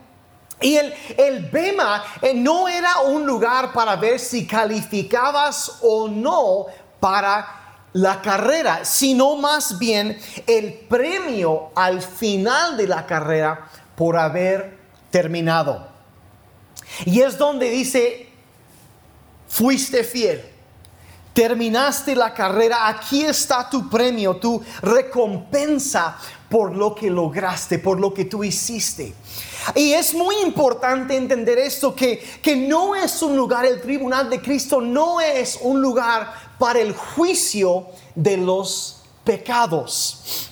Y 0.63 0.77
el, 0.77 0.93
el 1.17 1.49
Bema 1.49 2.03
eh, 2.21 2.33
no 2.33 2.69
era 2.69 3.01
un 3.01 3.25
lugar 3.25 3.73
para 3.73 3.97
ver 3.97 4.17
si 4.17 4.47
calificabas 4.47 5.79
o 5.81 6.07
no 6.07 6.67
para 7.01 7.63
la 7.91 8.21
carrera, 8.21 8.85
sino 8.85 9.35
más 9.35 9.77
bien 9.77 10.17
el 10.47 10.73
premio 10.73 11.71
al 11.75 12.01
final 12.01 12.77
de 12.77 12.87
la 12.87 13.05
carrera 13.05 13.67
por 13.95 14.17
haber 14.17 14.77
terminado. 15.11 15.85
Y 17.05 17.19
es 17.19 17.37
donde 17.37 17.69
dice, 17.69 18.29
fuiste 19.49 20.05
fiel, 20.05 20.43
terminaste 21.33 22.15
la 22.15 22.33
carrera, 22.33 22.87
aquí 22.87 23.25
está 23.25 23.69
tu 23.69 23.89
premio, 23.89 24.37
tu 24.37 24.63
recompensa 24.81 26.17
por 26.49 26.73
lo 26.73 26.95
que 26.95 27.09
lograste, 27.09 27.79
por 27.79 27.99
lo 27.99 28.13
que 28.13 28.25
tú 28.25 28.45
hiciste. 28.45 29.13
Y 29.75 29.93
es 29.93 30.13
muy 30.13 30.35
importante 30.37 31.15
entender 31.15 31.57
esto, 31.57 31.95
que, 31.95 32.19
que 32.41 32.55
no 32.55 32.95
es 32.95 33.21
un 33.21 33.35
lugar, 33.35 33.65
el 33.65 33.81
tribunal 33.81 34.29
de 34.29 34.41
Cristo 34.41 34.81
no 34.81 35.21
es 35.21 35.59
un 35.61 35.81
lugar 35.81 36.33
para 36.59 36.79
el 36.79 36.93
juicio 36.93 37.87
de 38.15 38.37
los 38.37 39.01
pecados. 39.23 40.49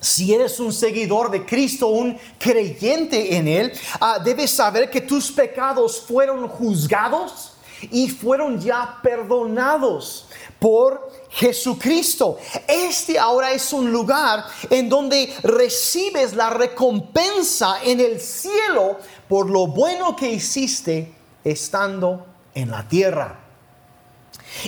Si 0.00 0.32
eres 0.32 0.60
un 0.60 0.72
seguidor 0.72 1.30
de 1.30 1.44
Cristo, 1.44 1.88
un 1.88 2.16
creyente 2.38 3.36
en 3.36 3.48
Él, 3.48 3.72
ah, 4.00 4.18
debes 4.22 4.50
saber 4.50 4.90
que 4.90 5.00
tus 5.00 5.32
pecados 5.32 6.00
fueron 6.00 6.46
juzgados 6.48 7.52
y 7.90 8.08
fueron 8.08 8.60
ya 8.60 8.98
perdonados 9.02 10.25
por 10.66 11.12
Jesucristo. 11.30 12.38
Este 12.66 13.20
ahora 13.20 13.52
es 13.52 13.72
un 13.72 13.92
lugar 13.92 14.44
en 14.68 14.88
donde 14.88 15.32
recibes 15.44 16.34
la 16.34 16.50
recompensa 16.50 17.84
en 17.84 18.00
el 18.00 18.20
cielo 18.20 18.98
por 19.28 19.48
lo 19.48 19.68
bueno 19.68 20.16
que 20.16 20.28
hiciste 20.28 21.14
estando 21.44 22.26
en 22.52 22.72
la 22.72 22.82
tierra. 22.88 23.45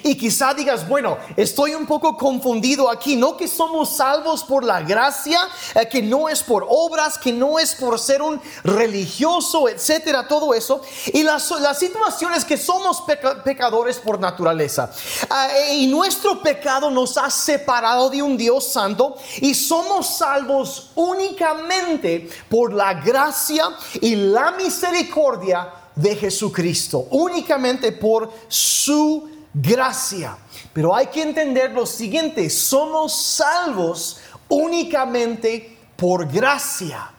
Y 0.03 0.17
quizá 0.17 0.55
digas, 0.55 0.89
bueno, 0.89 1.19
estoy 1.37 1.75
un 1.75 1.87
poco 1.87 2.17
confundido 2.17 2.91
aquí, 2.91 3.17
no 3.17 3.37
que 3.37 3.49
somos 3.49 3.97
salvos 3.97 4.45
por 4.45 4.65
la 4.65 4.81
gracia, 4.83 5.41
eh, 5.75 5.89
que 5.89 6.03
no 6.03 6.29
es 6.29 6.43
por 6.43 6.67
obras, 6.69 7.19
que 7.19 7.33
no 7.33 7.59
es 7.59 7.75
por 7.75 7.99
ser 7.99 8.23
un 8.23 8.41
religioso, 8.65 9.69
etcétera, 9.69 10.27
todo 10.27 10.55
eso. 10.55 10.81
Y 11.13 11.23
las, 11.23 11.51
las 11.61 11.79
situaciones 11.79 12.45
que 12.45 12.57
somos 12.57 13.03
pecadores 13.45 13.99
por 13.99 14.21
naturaleza. 14.21 14.91
Ah, 15.31 15.49
eh, 15.55 15.75
y 15.75 15.87
nuestro 15.87 16.41
pecado 16.41 16.91
nos 16.91 17.17
ha 17.17 17.31
separado 17.31 18.11
de 18.11 18.23
un 18.23 18.37
Dios 18.37 18.65
santo 18.65 19.17
y 19.41 19.55
somos 19.55 20.19
salvos 20.19 20.91
únicamente 20.95 22.29
por 22.49 22.73
la 22.73 22.95
gracia 22.95 23.65
y 24.01 24.17
la 24.17 24.53
misericordia 24.53 25.73
de 25.95 26.15
Jesucristo, 26.15 27.07
únicamente 27.11 27.93
por 27.93 28.31
su 28.49 29.38
gracia. 29.55 30.37
Pero 30.73 30.95
hay 30.95 31.07
que 31.09 31.23
entender 31.23 31.73
lo 31.73 31.87
siguiente, 31.87 32.49
somos 32.51 33.15
salvos 33.15 34.21
únicamente 34.49 35.79
por 35.97 36.31
gracia, 36.31 37.11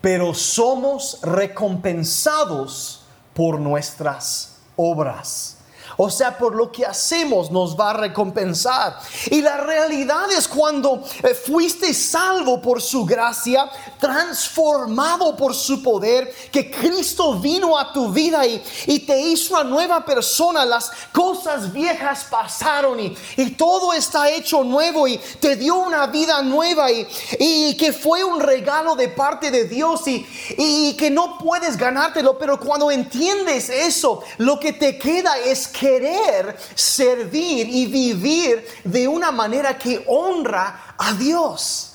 pero 0.00 0.32
somos 0.34 1.20
recompensados 1.22 3.02
por 3.34 3.60
nuestras 3.60 4.58
obras. 4.76 5.55
O 5.96 6.10
sea, 6.10 6.36
por 6.36 6.54
lo 6.54 6.70
que 6.70 6.84
hacemos 6.84 7.50
nos 7.50 7.78
va 7.78 7.90
a 7.90 7.94
recompensar. 7.94 8.98
Y 9.30 9.40
la 9.40 9.56
realidad 9.56 10.30
es 10.30 10.46
cuando 10.46 11.02
eh, 11.22 11.34
fuiste 11.34 11.94
salvo 11.94 12.60
por 12.60 12.82
su 12.82 13.04
gracia, 13.04 13.70
transformado 13.98 15.36
por 15.36 15.54
su 15.54 15.82
poder, 15.82 16.32
que 16.52 16.70
Cristo 16.70 17.38
vino 17.38 17.78
a 17.78 17.92
tu 17.92 18.10
vida 18.10 18.46
y, 18.46 18.62
te 19.06 19.20
hizo 19.20 19.54
una 19.54 19.64
nueva 19.64 20.04
persona, 20.04 20.64
las 20.64 20.90
cosas 21.12 21.72
viejas 21.72 22.26
pasaron 22.28 22.98
y, 23.00 23.16
todo 23.56 23.92
está 23.92 24.28
hecho 24.28 24.62
nuevo 24.64 25.08
y 25.08 25.18
te 25.40 25.56
dio 25.56 25.76
una 25.76 26.06
vida 26.08 26.42
nueva 26.42 26.90
y, 26.90 27.06
y 27.38 27.76
que 27.76 27.92
fue 27.92 28.22
un 28.22 28.40
regalo 28.40 28.94
de 28.96 29.08
parte 29.08 29.50
de 29.50 29.64
Dios 29.64 30.06
y, 30.08 30.26
y 30.58 30.94
que 30.94 31.10
no 31.10 31.38
puedes 31.38 31.76
ganártelo, 31.76 32.36
pero 32.36 32.58
cuando 32.58 32.90
entiendes 32.90 33.70
eso, 33.70 34.22
lo 34.38 34.58
que 34.58 34.72
te 34.72 34.98
queda 34.98 35.38
es 35.38 35.68
que 35.68 35.85
querer 35.86 36.56
servir 36.74 37.68
y 37.68 37.86
vivir 37.86 38.66
de 38.82 39.06
una 39.06 39.30
manera 39.30 39.78
que 39.78 40.02
honra 40.06 40.94
a 40.98 41.12
Dios. 41.12 41.92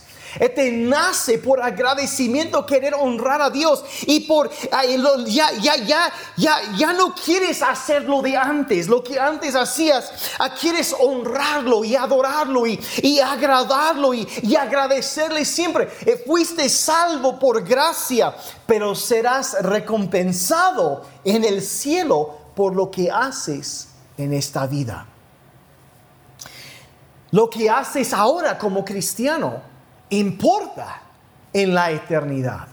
Te 0.55 0.71
nace 0.71 1.39
por 1.39 1.61
agradecimiento 1.61 2.65
querer 2.65 2.93
honrar 2.93 3.41
a 3.41 3.49
Dios 3.49 3.83
y 4.03 4.21
por 4.21 4.49
ya, 5.25 5.51
ya, 5.59 5.75
ya, 5.75 6.09
ya, 6.37 6.61
ya 6.77 6.93
no 6.93 7.13
quieres 7.13 7.61
hacer 7.61 8.03
lo 8.03 8.21
de 8.21 8.37
antes, 8.37 8.87
lo 8.87 9.03
que 9.03 9.19
antes 9.19 9.55
hacías, 9.55 10.09
ah, 10.39 10.55
quieres 10.55 10.95
honrarlo 10.97 11.83
y 11.83 11.97
adorarlo 11.97 12.65
y, 12.65 12.79
y 13.03 13.19
agradarlo 13.19 14.13
y, 14.13 14.25
y, 14.41 14.55
agradecerle 14.55 15.43
siempre. 15.43 15.89
Eh, 16.05 16.23
fuiste 16.25 16.69
salvo 16.69 17.37
por 17.37 17.61
gracia, 17.67 18.33
pero 18.65 18.95
serás 18.95 19.57
recompensado 19.61 21.03
en 21.25 21.43
el 21.43 21.61
cielo 21.61 22.40
por 22.55 22.75
lo 22.75 22.91
que 22.91 23.09
haces 23.09 23.89
en 24.17 24.33
esta 24.33 24.67
vida. 24.67 25.05
Lo 27.31 27.49
que 27.49 27.69
haces 27.69 28.13
ahora 28.13 28.57
como 28.57 28.83
cristiano 28.83 29.61
importa 30.09 31.01
en 31.53 31.73
la 31.73 31.91
eternidad. 31.91 32.67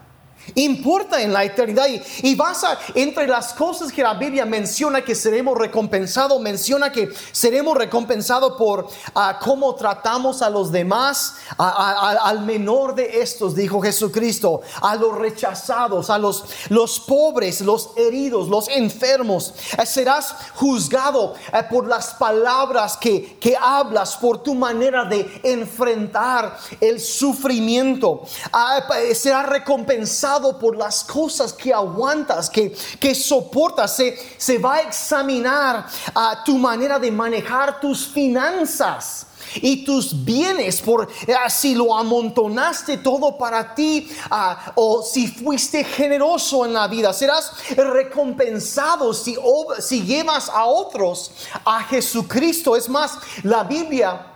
Importa 0.55 1.21
en 1.21 1.33
la 1.33 1.45
eternidad. 1.45 1.87
Y, 2.23 2.35
vas 2.35 2.65
a, 2.65 2.79
entre 2.95 3.27
las 3.27 3.53
cosas 3.53 3.93
que 3.93 4.03
la 4.03 4.15
Biblia 4.15 4.45
menciona 4.45 5.03
que 5.03 5.15
seremos 5.15 5.59
recompensados, 5.59 6.41
menciona 6.41 6.93
que 6.93 7.09
seremos 7.33 7.77
recompensados 7.77 8.55
por 8.57 8.89
ah, 9.15 9.39
cómo 9.43 9.75
tratamos 9.75 10.43
a 10.43 10.51
los 10.51 10.71
demás, 10.71 11.35
al 11.59 12.43
menor 12.43 12.95
de 12.95 13.21
estos, 13.21 13.55
dijo 13.55 13.81
Jesucristo, 13.81 14.63
a 14.81 14.95
los 14.97 15.17
rechazados, 15.17 16.11
a 16.11 16.19
los, 16.19 16.45
los 16.69 17.01
pobres, 17.01 17.61
los 17.61 17.91
heridos, 17.97 18.49
los 18.49 18.69
enfermos. 18.69 19.55
Eh, 19.77 19.87
serás 19.87 20.35
juzgado 20.55 21.35
eh, 21.53 21.63
por 21.71 21.87
las 21.87 22.15
palabras 22.15 22.97
que, 22.97 23.39
que 23.39 23.57
hablas, 23.61 24.17
por 24.17 24.43
tu 24.43 24.55
manera 24.55 25.05
de 25.05 25.41
enfrentar 25.43 26.59
el 26.81 27.01
sufrimiento. 27.01 28.23
Ah, 28.53 28.81
eh, 29.01 29.15
serás 29.15 29.49
recompensado 29.49 30.38
por 30.59 30.77
las 30.77 31.05
cosas 31.05 31.53
que 31.53 31.73
aguantas, 31.73 32.49
que, 32.49 32.75
que 33.01 33.15
soportas. 33.15 33.97
Se, 33.97 34.17
se 34.37 34.59
va 34.59 34.77
a 34.77 34.81
examinar 34.83 35.87
a 36.15 36.43
tu 36.45 36.57
manera 36.57 36.99
de 36.99 37.11
manejar 37.11 37.81
tus 37.81 38.07
finanzas 38.07 39.27
y 39.57 39.85
tus 39.85 40.25
bienes 40.25 40.81
por 40.81 41.09
eh, 41.27 41.35
si 41.49 41.75
lo 41.75 41.97
amontonaste 41.97 42.99
todo 42.99 43.37
para 43.37 43.75
ti 43.75 44.11
ah, 44.31 44.73
o 44.75 45.03
si 45.03 45.29
fuiste 45.29 45.85
generoso 45.85 46.67
en 46.67 46.75
la 46.75 46.87
vida 46.89 47.13
serás 47.13 47.53
recompensado 47.77 49.15
si, 49.15 49.37
si 49.81 50.03
llevas 50.03 50.49
a 50.49 50.67
otros 50.67 51.33
a 51.65 51.83
Jesucristo 51.85 52.77
es 52.77 52.89
más 52.89 53.19
la 53.43 53.65
Biblia 53.65 54.27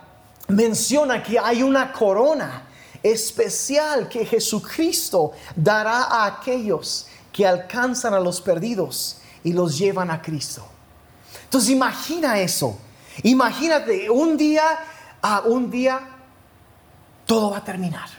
menciona 0.47 1.21
que 1.21 1.37
hay 1.39 1.63
una 1.63 1.91
corona 1.91 2.69
especial 3.03 4.07
que 4.07 4.25
Jesucristo 4.25 5.33
dará 5.55 6.03
a 6.03 6.25
aquellos 6.25 7.07
que 7.31 7.45
alcanzan 7.45 8.13
a 8.13 8.19
los 8.19 8.39
perdidos 8.39 9.17
y 9.43 9.51
los 9.51 9.77
llevan 9.77 10.09
a 10.09 10.21
Cristo. 10.21 10.65
Entonces 11.43 11.69
imagina 11.69 12.39
eso. 12.39 12.77
Imagínate, 13.23 14.09
un 14.09 14.37
día, 14.37 14.63
a 15.21 15.41
un 15.41 15.69
día, 15.69 15.99
todo 17.25 17.51
va 17.51 17.57
a 17.57 17.63
terminar. 17.63 18.09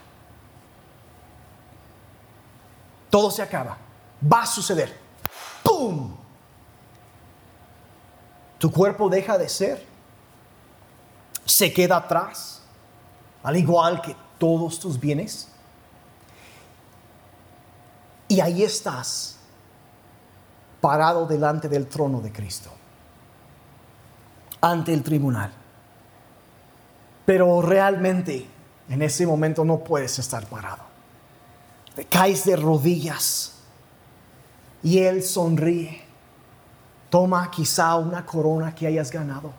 Todo 3.11 3.31
se 3.31 3.42
acaba. 3.42 3.79
Va 4.31 4.42
a 4.42 4.47
suceder. 4.47 5.01
¡Pum! 5.62 6.14
Tu 8.59 8.70
cuerpo 8.70 9.09
deja 9.09 9.38
de 9.38 9.49
ser. 9.49 9.87
Se 11.44 11.73
queda 11.73 11.97
atrás. 11.97 12.62
Al 13.42 13.57
igual 13.57 14.01
que 14.01 14.16
todos 14.45 14.79
tus 14.79 15.01
bienes. 15.01 15.49
Y 18.29 18.41
ahí 18.41 18.63
estás, 18.63 19.37
parado 20.83 21.27
delante 21.27 21.67
del 21.67 21.87
trono 21.87 22.21
de 22.21 22.31
Cristo, 22.31 22.71
ante 24.61 24.93
el 24.93 25.03
tribunal. 25.03 25.51
Pero 27.25 27.63
realmente 27.63 28.47
en 28.91 29.01
ese 29.01 29.27
momento 29.27 29.65
no 29.65 29.79
puedes 29.79 30.19
estar 30.19 30.45
parado. 30.45 30.83
Te 31.97 32.05
caes 32.05 32.45
de 32.45 32.57
rodillas 32.57 33.55
y 34.83 34.99
Él 34.99 35.23
sonríe. 35.23 36.05
Toma 37.09 37.51
quizá 37.51 37.95
una 37.95 38.27
corona 38.27 38.75
que 38.75 38.87
hayas 38.87 39.11
ganado 39.11 39.55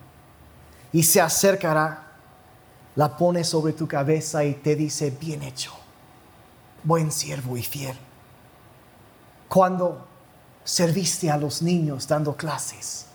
y 0.93 1.01
se 1.01 1.19
acercará 1.19 2.04
la 2.95 3.15
pone 3.15 3.43
sobre 3.43 3.73
tu 3.73 3.87
cabeza 3.87 4.43
y 4.43 4.55
te 4.55 4.75
dice, 4.75 5.11
bien 5.11 5.43
hecho, 5.43 5.73
buen 6.83 7.11
siervo 7.11 7.57
y 7.57 7.63
fiel. 7.63 7.97
Cuando 9.49 10.07
serviste 10.63 11.29
a 11.29 11.37
los 11.37 11.61
niños 11.61 12.07
dando 12.07 12.35
clases, 12.35 13.07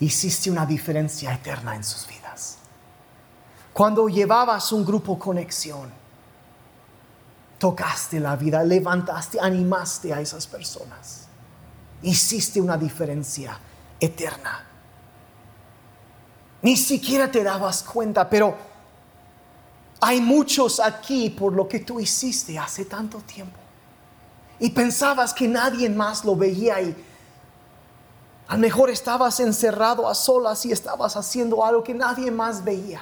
hiciste 0.00 0.50
una 0.50 0.66
diferencia 0.66 1.32
eterna 1.32 1.74
en 1.74 1.84
sus 1.84 2.06
vidas. 2.06 2.58
Cuando 3.72 4.08
llevabas 4.08 4.72
un 4.72 4.84
grupo 4.84 5.18
conexión, 5.18 5.90
tocaste 7.58 8.18
la 8.20 8.36
vida, 8.36 8.62
levantaste, 8.64 9.38
animaste 9.40 10.12
a 10.12 10.20
esas 10.20 10.46
personas. 10.46 11.26
Hiciste 12.02 12.60
una 12.60 12.76
diferencia 12.76 13.58
eterna. 14.00 14.67
Ni 16.68 16.76
siquiera 16.76 17.30
te 17.30 17.42
dabas 17.42 17.82
cuenta, 17.82 18.28
pero 18.28 18.54
hay 20.02 20.20
muchos 20.20 20.78
aquí 20.80 21.30
por 21.30 21.54
lo 21.54 21.66
que 21.66 21.80
tú 21.80 21.98
hiciste 21.98 22.58
hace 22.58 22.84
tanto 22.84 23.20
tiempo. 23.20 23.58
Y 24.58 24.68
pensabas 24.68 25.32
que 25.32 25.48
nadie 25.48 25.88
más 25.88 26.26
lo 26.26 26.36
veía 26.36 26.82
y 26.82 26.94
a 28.48 28.52
lo 28.52 28.60
mejor 28.60 28.90
estabas 28.90 29.40
encerrado 29.40 30.06
a 30.06 30.14
solas 30.14 30.66
y 30.66 30.70
estabas 30.70 31.16
haciendo 31.16 31.64
algo 31.64 31.82
que 31.82 31.94
nadie 31.94 32.30
más 32.30 32.62
veía. 32.62 33.00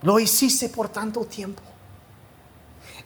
Lo 0.00 0.18
hiciste 0.18 0.70
por 0.70 0.88
tanto 0.88 1.26
tiempo. 1.26 1.60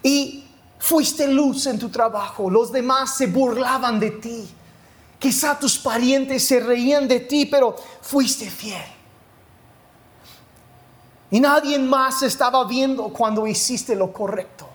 Y 0.05 0.49
fuiste 0.79 1.27
luz 1.27 1.67
en 1.67 1.81
tu 1.81 1.89
trabajo. 1.89 2.49
Los 2.49 2.71
demás 2.71 3.17
se 3.17 3.27
burlaban 3.27 3.99
de 3.99 4.13
ti 4.13 4.55
Quizá 5.25 5.59
tus 5.59 5.79
parientes 5.79 6.47
se 6.47 6.61
reían 6.61 7.09
de 7.09 7.19
ti, 7.19 7.47
pero 7.47 7.75
fuiste 8.03 8.51
fiel. 8.51 8.85
Y 11.31 11.41
nadie 11.41 11.79
más 11.79 12.23
estaba 12.23 12.63
viendo 12.65 13.05
cuando 13.09 13.47
hiciste 13.47 13.97
lo 13.97 14.13
correcto. 14.13 14.69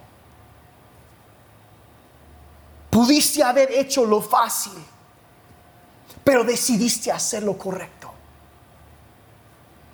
Pudiste 2.89 3.43
haber 3.43 3.71
hecho 3.73 4.03
lo 4.03 4.21
fácil, 4.21 4.73
pero 6.23 6.43
decidiste 6.43 7.11
hacer 7.11 7.43
lo 7.43 7.55
correcto. 7.55 8.09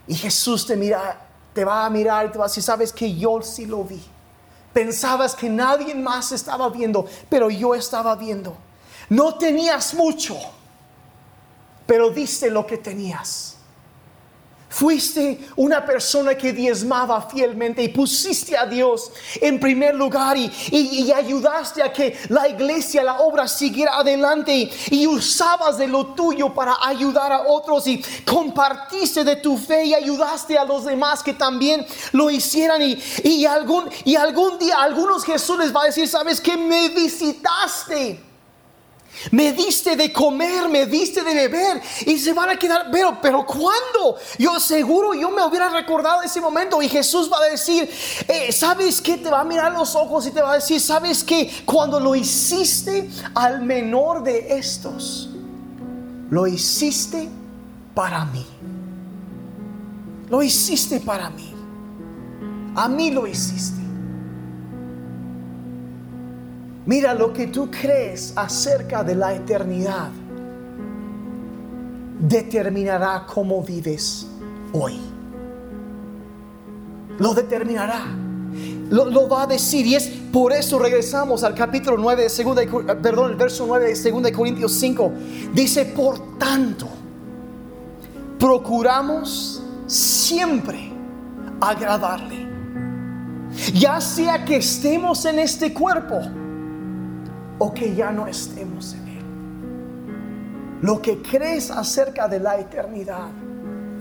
Y 0.07 0.15
Jesús 0.15 0.65
te 0.65 0.77
mira, 0.77 1.19
te 1.53 1.65
va 1.65 1.85
a 1.85 1.89
mirar 1.89 2.27
y 2.27 2.31
te 2.31 2.37
va 2.37 2.45
a 2.45 2.47
decir, 2.47 2.63
sabes 2.63 2.93
que 2.93 3.13
yo 3.13 3.41
sí 3.41 3.65
lo 3.65 3.83
vi. 3.83 4.01
Pensabas 4.71 5.35
que 5.35 5.49
nadie 5.49 5.93
más 5.93 6.31
estaba 6.31 6.69
viendo, 6.69 7.05
pero 7.27 7.49
yo 7.49 7.75
estaba 7.75 8.15
viendo. 8.15 8.55
No 9.09 9.35
tenías 9.35 9.93
mucho, 9.93 10.37
pero 11.85 12.09
diste 12.09 12.49
lo 12.49 12.65
que 12.65 12.77
tenías. 12.77 13.55
Fuiste 14.75 15.39
una 15.55 15.85
persona 15.85 16.35
que 16.35 16.51
diezmaba 16.51 17.21
fielmente 17.29 17.81
y 17.81 17.87
pusiste 17.87 18.57
a 18.57 18.65
Dios 18.65 19.09
en 19.39 19.57
primer 19.57 19.95
lugar 19.95 20.35
y, 20.35 21.11
ayudaste 21.13 21.81
a 21.81 21.93
que 21.93 22.17
la 22.27 22.49
iglesia, 22.49 23.01
la 23.01 23.19
obra 23.19 23.47
siguiera 23.47 23.95
adelante 23.95 24.69
y, 24.91 25.07
usabas 25.07 25.77
de 25.77 25.87
lo 25.87 26.07
tuyo 26.07 26.53
para 26.53 26.75
ayudar 26.81 27.31
a 27.31 27.43
otros 27.43 27.87
y 27.87 28.03
compartiste 28.25 29.23
de 29.23 29.37
tu 29.37 29.57
fe 29.57 29.85
y 29.85 29.93
ayudaste 29.93 30.57
a 30.57 30.65
los 30.65 30.83
demás 30.83 31.23
que 31.23 31.33
también 31.33 31.85
lo 32.11 32.29
hicieran 32.29 32.81
y, 32.81 33.45
algún, 33.45 33.89
y 34.03 34.17
algún 34.17 34.59
día 34.59 34.81
algunos 34.81 35.23
Jesús 35.23 35.57
les 35.57 35.73
va 35.73 35.83
a 35.83 35.85
decir, 35.85 36.05
sabes 36.05 36.41
que 36.41 36.57
me 36.57 36.89
visitaste 36.89 38.19
me 39.32 39.54
diste 39.54 39.95
de 39.95 40.12
comer, 40.12 40.69
me 40.69 40.86
diste 40.86 41.23
de 41.23 41.34
beber 41.34 41.82
y 42.06 42.17
se 42.17 42.34
van 42.34 42.49
a 42.49 42.58
quedar, 42.58 42.89
pero, 42.91 43.17
pero 43.21 43.45
¿cuándo? 43.45 44.17
Yo 44.38 44.60
seguro 44.60 45.13
yo 45.13 45.32
me 45.32 45.43
hubiera 45.43 45.69
recordado 45.69 46.21
ese 46.21 46.41
momento 46.41 46.82
y 46.82 46.89
Jesús 46.89 47.30
va 47.32 47.38
a 47.38 47.49
decir, 47.49 47.89
eh, 48.28 48.51
¿sabes 48.51 49.01
qué? 49.01 49.17
Te 49.17 49.30
va 49.30 49.41
a 49.41 49.43
mirar 49.45 49.71
los 49.71 49.95
ojos 49.95 50.25
y 50.28 50.32
te 50.32 50.41
va 50.41 50.54
a 50.54 50.56
decir, 50.56 50.80
¿sabes 50.80 51.23
qué? 51.23 51.51
Cuando 51.65 51.99
lo 51.99 52.15
hiciste 52.15 53.10
al 53.34 53.62
menor 53.62 54.23
de 54.23 54.58
estos, 54.58 55.30
lo 56.30 56.47
hiciste 56.47 57.30
para 57.93 58.25
mí. 58.25 58.45
Lo 60.30 60.41
hiciste 60.41 60.99
para 60.99 61.30
mí. 61.30 61.54
A 62.75 62.88
mí 62.88 63.12
lo 63.12 63.28
hiciste. 63.28 63.85
Mira 66.86 67.13
lo 67.15 67.34
que 67.34 67.48
tú 67.48 67.69
crees 67.71 68.34
acerca 68.36 69.04
de 69.04 69.15
la 69.15 69.34
eternidad 69.34 70.10
determinará 72.19 73.26
cómo 73.26 73.63
vives 73.63 74.28
hoy. 74.71 75.00
Lo 77.17 77.34
determinará. 77.34 78.06
Lo, 78.89 79.28
va 79.28 79.43
a 79.43 79.48
decir 79.48 79.86
y 79.88 79.95
es 79.95 80.08
por 80.32 80.54
eso 80.54 80.78
regresamos 80.78 81.43
al 81.43 81.56
capítulo 81.56 81.98
9 81.98 82.24
de 82.24 82.30
segunda, 82.30 82.62
perdón, 83.02 83.32
el 83.32 83.38
verso 83.38 83.65
9 83.67 83.93
de 83.93 84.12
2 84.12 84.32
Corintios 84.32 84.74
5. 84.74 85.12
Dice, 85.54 85.86
por 85.86 86.38
tanto, 86.38 86.88
procuramos 88.38 89.63
siempre 89.88 90.91
agradarle. 91.60 92.45
Ya 93.74 94.00
sea 94.00 94.45
que 94.45 94.58
estemos 94.58 95.26
en 95.26 95.39
este 95.39 95.74
cuerpo 95.74 96.21
que 97.73 97.95
ya 97.95 98.12
no 98.12 98.28
estemos 98.28 98.93
en 98.93 99.08
Él. 99.08 99.25
Lo 100.82 101.01
que 101.01 101.21
crees 101.21 101.71
acerca 101.71 102.28
de 102.28 102.39
la 102.39 102.60
eternidad 102.60 103.30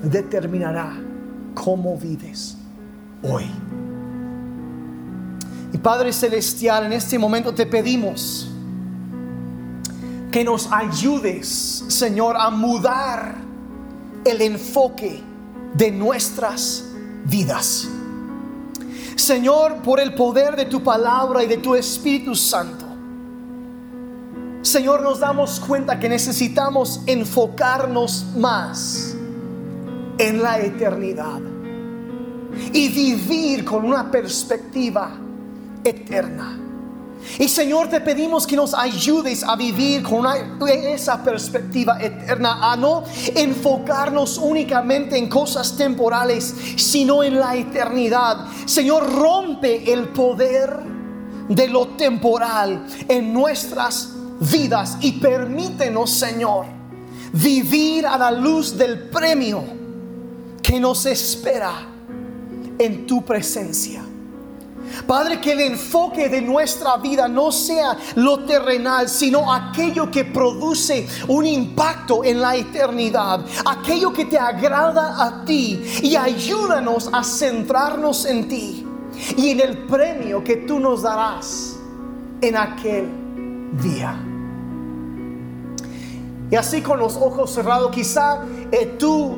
determinará 0.03 0.92
cómo 1.55 1.96
vives 1.96 2.57
hoy. 3.22 3.50
Y 5.72 5.78
Padre 5.78 6.12
Celestial, 6.12 6.86
en 6.86 6.93
este 6.93 7.18
momento 7.18 7.55
te 7.55 7.66
pedimos 7.66 8.51
que 10.30 10.45
nos 10.45 10.70
ayudes, 10.70 11.84
Señor, 11.88 12.36
a 12.36 12.51
mudar 12.51 13.36
el 14.24 14.41
enfoque 14.43 15.22
de 15.74 15.91
nuestras 15.91 16.84
vidas. 17.24 17.88
Señor, 19.16 19.76
por 19.76 20.01
el 20.01 20.14
poder 20.14 20.57
de 20.57 20.66
tu 20.66 20.82
palabra 20.82 21.43
y 21.45 21.47
de 21.47 21.59
tu 21.59 21.74
Espíritu 21.74 22.34
Santo. 22.34 22.84
Señor, 24.64 25.02
nos 25.02 25.20
damos 25.20 25.60
cuenta 25.60 26.00
que 26.00 26.08
necesitamos 26.08 27.02
enfocarnos 27.04 28.24
más 28.34 29.14
en 30.16 30.42
la 30.42 30.58
eternidad 30.58 31.40
y 32.72 32.88
vivir 32.88 33.66
con 33.66 33.84
una 33.84 34.10
perspectiva 34.10 35.18
eterna. 35.84 36.58
Y 37.38 37.46
Señor, 37.46 37.90
te 37.90 38.00
pedimos 38.00 38.46
que 38.46 38.56
nos 38.56 38.72
ayudes 38.72 39.44
a 39.44 39.54
vivir 39.54 40.02
con 40.02 40.24
esa 40.66 41.22
perspectiva 41.22 42.00
eterna, 42.00 42.72
a 42.72 42.74
no 42.74 43.04
enfocarnos 43.34 44.38
únicamente 44.38 45.18
en 45.18 45.28
cosas 45.28 45.76
temporales, 45.76 46.54
sino 46.76 47.22
en 47.22 47.38
la 47.38 47.54
eternidad. 47.54 48.46
Señor, 48.64 49.12
rompe 49.12 49.92
el 49.92 50.08
poder 50.08 50.74
de 51.50 51.68
lo 51.68 51.88
temporal 51.88 52.86
en 53.06 53.30
nuestras 53.30 54.13
vidas 54.51 54.99
y 55.01 55.12
permítenos, 55.12 56.11
Señor, 56.11 56.66
vivir 57.32 58.07
a 58.07 58.16
la 58.16 58.30
luz 58.30 58.76
del 58.76 59.09
premio 59.09 59.62
que 60.62 60.78
nos 60.80 61.07
espera 61.07 61.72
en 62.78 63.07
tu 63.07 63.24
presencia. 63.24 64.03
Padre, 65.07 65.40
que 65.40 65.53
el 65.53 65.61
enfoque 65.61 66.28
de 66.28 66.40
nuestra 66.40 66.97
vida 66.99 67.26
no 67.26 67.51
sea 67.51 67.97
lo 68.14 68.45
terrenal, 68.45 69.09
sino 69.09 69.53
aquello 69.53 70.11
que 70.11 70.24
produce 70.24 71.07
un 71.28 71.47
impacto 71.47 72.22
en 72.24 72.40
la 72.40 72.55
eternidad, 72.57 73.45
aquello 73.64 74.12
que 74.12 74.26
te 74.26 74.38
agrada 74.38 75.24
a 75.24 75.45
ti 75.45 75.82
y 76.03 76.16
ayúdanos 76.16 77.11
a 77.12 77.24
centrarnos 77.24 78.24
en 78.24 78.49
ti 78.49 78.86
y 79.36 79.51
en 79.51 79.61
el 79.61 79.78
premio 79.86 80.42
que 80.45 80.59
tú 80.59 80.78
nos 80.78 81.03
darás 81.03 81.76
en 82.40 82.57
aquel 82.57 83.09
día. 83.82 84.34
Y 86.55 86.57
así 86.57 86.82
con 86.82 87.00
los 87.00 87.16
ojos 87.16 87.50
cerrados, 87.50 87.90
quizá 87.90 88.44
eh, 88.70 88.94
tú 88.96 89.36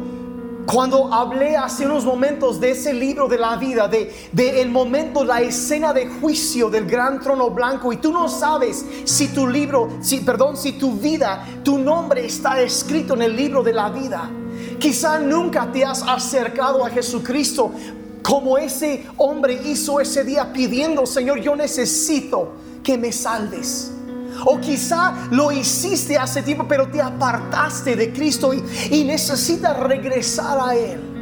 cuando 0.66 1.14
hablé 1.14 1.56
hace 1.56 1.86
unos 1.86 2.04
momentos 2.04 2.60
de 2.60 2.72
ese 2.72 2.92
libro 2.92 3.26
de 3.26 3.38
la 3.38 3.56
vida, 3.56 3.88
de, 3.88 4.12
el 4.60 4.68
momento, 4.68 5.24
la 5.24 5.40
escena 5.40 5.94
de 5.94 6.08
juicio 6.08 6.68
del 6.68 6.84
gran 6.84 7.18
trono 7.18 7.48
blanco, 7.48 7.90
y 7.90 7.96
tú 7.96 8.12
no 8.12 8.28
sabes 8.28 8.84
si 9.04 9.28
tu 9.28 9.46
libro, 9.46 9.88
si, 10.02 10.18
perdón, 10.18 10.58
si 10.58 10.72
tu 10.72 10.92
vida, 10.92 11.42
tu 11.64 11.78
nombre 11.78 12.26
está 12.26 12.60
escrito 12.60 13.14
en 13.14 13.22
el 13.22 13.34
libro 13.34 13.62
de 13.62 13.72
la 13.72 13.88
vida. 13.88 14.30
Quizá 14.78 15.18
nunca 15.18 15.72
te 15.72 15.86
has 15.86 16.02
acercado 16.02 16.84
a 16.84 16.90
Jesucristo 16.90 17.72
como 18.20 18.58
ese 18.58 19.06
hombre 19.16 19.58
hizo 19.64 20.00
ese 20.00 20.22
día 20.22 20.52
pidiendo, 20.52 21.06
Señor, 21.06 21.40
yo 21.40 21.56
necesito 21.56 22.52
que 22.82 22.98
me 22.98 23.10
salves. 23.10 23.95
O 24.44 24.60
quizá 24.60 25.28
lo 25.30 25.50
hiciste 25.50 26.16
hace 26.18 26.42
tiempo, 26.42 26.66
pero 26.68 26.88
te 26.88 27.00
apartaste 27.00 27.96
de 27.96 28.12
Cristo 28.12 28.52
y, 28.52 29.04
necesitas 29.04 29.78
regresar 29.78 30.58
a 30.60 30.74
Él. 30.74 31.15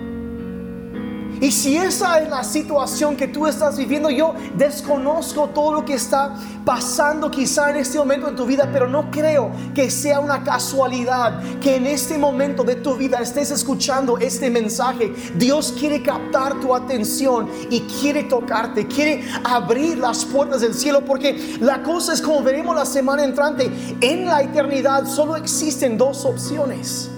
Y 1.41 1.51
si 1.51 1.77
esa 1.77 2.21
es 2.21 2.31
la 2.31 2.45
situación 2.45 3.17
que 3.17 3.29
tú 3.29 3.47
estás 3.47 3.77
viviendo, 3.77 4.11
yo 4.11 4.35
desconozco 4.57 5.49
todo 5.49 5.73
lo 5.73 5.85
que 5.85 5.95
está 5.95 6.35
pasando 6.65 7.31
quizá 7.31 7.71
en 7.71 7.77
este 7.77 7.99
momento 7.99 8.29
en 8.29 8.37
tu 8.37 8.47
vida, 8.47 8.69
pero 8.73 8.89
no 8.89 9.11
creo 9.11 9.51
que 9.75 9.91
sea 9.91 10.21
una 10.21 10.43
casualidad 10.43 11.43
que 11.61 11.77
en 11.77 11.87
este 11.87 12.17
momento 12.17 12.65
de 12.65 12.77
tu 12.77 12.95
vida 12.95 13.19
estés 13.19 13.51
escuchando 13.51 14.19
este 14.19 14.51
mensaje. 14.51 15.13
Dios 15.35 15.75
quiere 15.79 16.03
captar 16.03 16.61
tu 16.61 16.75
atención 16.75 17.49
y 17.71 17.81
quiere 17.81 18.25
tocarte, 18.25 18.87
quiere 18.87 19.25
abrir 19.45 19.99
las 19.99 20.25
puertas 20.25 20.61
del 20.61 20.75
cielo, 20.75 21.05
porque 21.05 21.57
la 21.61 21.83
cosa 21.83 22.13
es 22.13 22.23
como 22.23 22.43
veremos 22.43 22.75
la 22.75 22.87
semana 22.87 23.25
entrante, 23.25 23.71
en 24.01 24.25
la 24.25 24.43
eternidad 24.43 25.07
solo 25.07 25.37
existen 25.37 25.99
dos 25.99 26.25
opciones. 26.25 27.11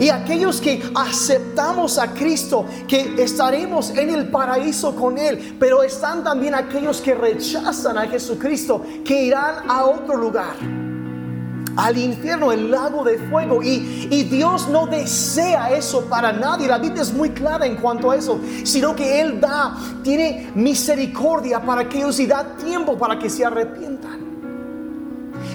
Y 0.00 0.08
aquellos 0.08 0.60
que 0.60 0.82
aceptamos 0.94 1.98
a 1.98 2.12
Cristo, 2.12 2.66
que 2.86 3.14
estaremos 3.22 3.90
en 3.90 4.10
el 4.10 4.28
paraíso 4.28 4.94
con 4.94 5.18
Él, 5.18 5.56
pero 5.58 5.82
están 5.82 6.22
también 6.22 6.54
aquellos 6.54 7.00
que 7.00 7.14
rechazan 7.14 7.98
a 7.98 8.06
Jesucristo, 8.06 8.82
que 9.04 9.24
irán 9.24 9.68
a 9.68 9.84
otro 9.84 10.16
lugar 10.16 10.56
al 11.76 11.98
infierno, 11.98 12.52
el 12.52 12.70
lago 12.70 13.04
de 13.04 13.18
fuego. 13.28 13.62
Y, 13.62 14.08
y, 14.10 14.24
Dios 14.24 14.68
no 14.68 14.86
desea 14.86 15.70
eso 15.70 16.06
para 16.06 16.32
nadie. 16.32 16.66
La 16.66 16.78
Biblia 16.78 17.02
es 17.02 17.12
muy 17.12 17.30
clara 17.30 17.66
en 17.66 17.76
cuanto 17.76 18.10
a 18.10 18.16
eso, 18.16 18.40
sino 18.64 18.96
que 18.96 19.20
Él 19.20 19.40
da, 19.40 19.76
tiene 20.02 20.50
misericordia 20.54 21.60
para 21.60 21.82
aquellos 21.82 22.18
y 22.18 22.26
da 22.26 22.56
tiempo 22.56 22.96
para 22.96 23.18
que 23.18 23.28
se 23.28 23.44
arrepientan. 23.44 24.15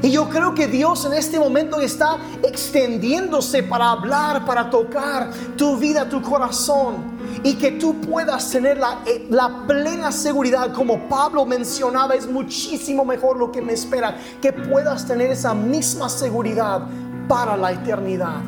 Y 0.04 0.12
yo 0.12 0.30
creo 0.30 0.56
que 0.56 0.68
Dios 0.68 1.06
en 1.06 1.14
este 1.14 1.40
momento 1.40 1.80
está 1.80 2.18
extendiéndose 2.44 3.62
para 3.62 3.92
hablar, 3.92 4.46
para 4.46 4.70
tocar 4.70 5.30
tu 5.56 5.78
vida, 5.78 6.10
tu 6.10 6.22
corazón. 6.22 7.20
Y 7.44 7.56
que 7.56 7.74
tú 7.74 8.02
puedas 8.02 8.50
tener 8.50 8.78
la, 8.78 9.00
eh, 9.06 9.28
la, 9.30 9.66
plena 9.68 10.12
seguridad, 10.12 10.74
como 10.74 11.08
Pablo 11.08 11.46
mencionaba, 11.46 12.16
es 12.16 12.28
muchísimo 12.28 13.06
mejor 13.06 13.38
lo 13.38 13.52
que 13.52 13.62
me 13.62 13.74
espera. 13.74 14.18
Que 14.42 14.52
puedas 14.52 15.06
tener 15.06 15.30
esa 15.30 15.54
misma 15.54 16.10
seguridad 16.10 16.82
para 17.28 17.56
la 17.56 17.72
eternidad. 17.72 18.42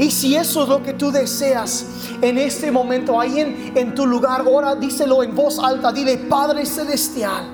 Y 0.00 0.10
si 0.10 0.34
eso 0.34 0.64
es 0.64 0.68
lo 0.68 0.82
que 0.82 0.94
tú 0.94 1.12
deseas 1.12 1.86
en 2.20 2.38
este 2.38 2.72
momento, 2.72 3.20
ahí 3.20 3.38
en, 3.38 3.72
en 3.76 3.94
tu 3.94 4.04
lugar, 4.04 4.40
ahora 4.40 4.74
díselo 4.74 5.22
en 5.22 5.34
voz 5.36 5.60
alta, 5.60 5.92
dile, 5.92 6.18
Padre 6.18 6.66
Celestial, 6.66 7.44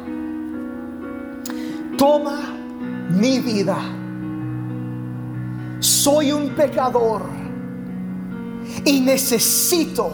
toma 1.99 2.64
mi 3.11 3.39
vida. 3.41 3.79
Soy 5.81 6.33
un 6.33 6.51
pecador 6.51 7.23
y 8.85 9.01
necesito 9.01 10.13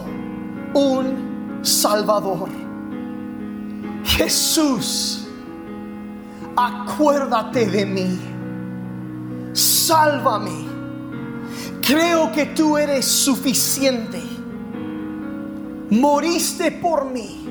un 0.73 1.59
Salvador. 1.61 2.49
Jesús, 4.03 5.27
acuérdate 6.55 7.67
de 7.67 7.85
mí. 7.85 8.19
Sálvame. 9.53 10.65
Creo 11.81 12.31
que 12.31 12.45
tú 12.47 12.77
eres 12.77 13.05
suficiente. 13.05 14.21
Moriste 15.89 16.71
por 16.71 17.05
mí 17.05 17.45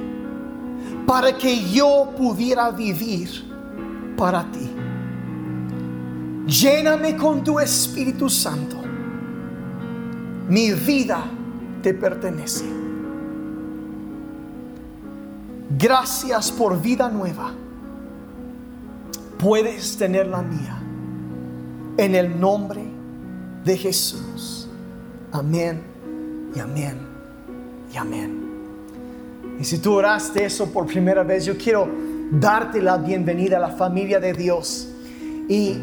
para 1.06 1.36
que 1.36 1.68
yo 1.70 2.12
pudiera 2.16 2.70
vivir 2.70 3.44
para 4.16 4.44
ti. 4.50 4.70
Lléname 6.46 7.16
con 7.16 7.44
tu 7.44 7.60
Espíritu 7.60 8.28
Santo. 8.28 8.76
Mi 10.48 10.72
vida 10.72 11.24
te 11.82 11.94
pertenece. 11.94 12.64
Gracias 15.78 16.50
por 16.50 16.80
vida 16.80 17.08
nueva. 17.08 17.52
Puedes 19.38 19.96
tener 19.96 20.26
la 20.26 20.42
mía. 20.42 20.76
En 21.96 22.14
el 22.14 22.40
nombre 22.40 22.82
de 23.64 23.76
Jesús. 23.76 24.68
Amén 25.32 25.82
y 26.54 26.58
amén 26.58 26.98
y 27.92 27.96
amén. 27.96 28.40
Y 29.60 29.64
si 29.64 29.78
tú 29.78 29.94
oraste 29.94 30.44
eso 30.44 30.72
por 30.72 30.86
primera 30.86 31.22
vez, 31.22 31.44
yo 31.44 31.56
quiero 31.56 31.88
darte 32.32 32.80
la 32.80 32.96
bienvenida 32.96 33.58
a 33.58 33.60
la 33.60 33.70
familia 33.70 34.18
de 34.18 34.32
Dios. 34.32 34.88
Y 35.48 35.76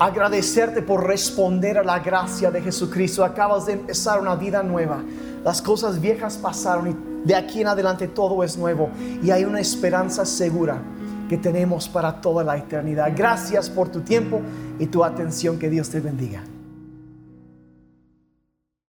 agradecerte 0.00 0.80
por 0.80 1.06
responder 1.06 1.76
a 1.76 1.84
la 1.84 1.98
gracia 1.98 2.50
de 2.50 2.62
Jesucristo. 2.62 3.22
Acabas 3.22 3.66
de 3.66 3.74
empezar 3.74 4.18
una 4.18 4.34
vida 4.34 4.62
nueva. 4.62 5.04
Las 5.44 5.60
cosas 5.60 6.00
viejas 6.00 6.38
pasaron 6.38 6.88
y 6.88 7.28
de 7.28 7.34
aquí 7.34 7.60
en 7.60 7.68
adelante 7.68 8.08
todo 8.08 8.42
es 8.42 8.56
nuevo. 8.56 8.88
Y 9.22 9.30
hay 9.30 9.44
una 9.44 9.60
esperanza 9.60 10.24
segura 10.24 10.82
que 11.28 11.36
tenemos 11.36 11.86
para 11.86 12.18
toda 12.20 12.42
la 12.42 12.56
eternidad. 12.56 13.12
Gracias 13.14 13.68
por 13.68 13.90
tu 13.90 14.00
tiempo 14.00 14.40
y 14.78 14.86
tu 14.86 15.04
atención. 15.04 15.58
Que 15.58 15.68
Dios 15.68 15.90
te 15.90 16.00
bendiga. 16.00 16.42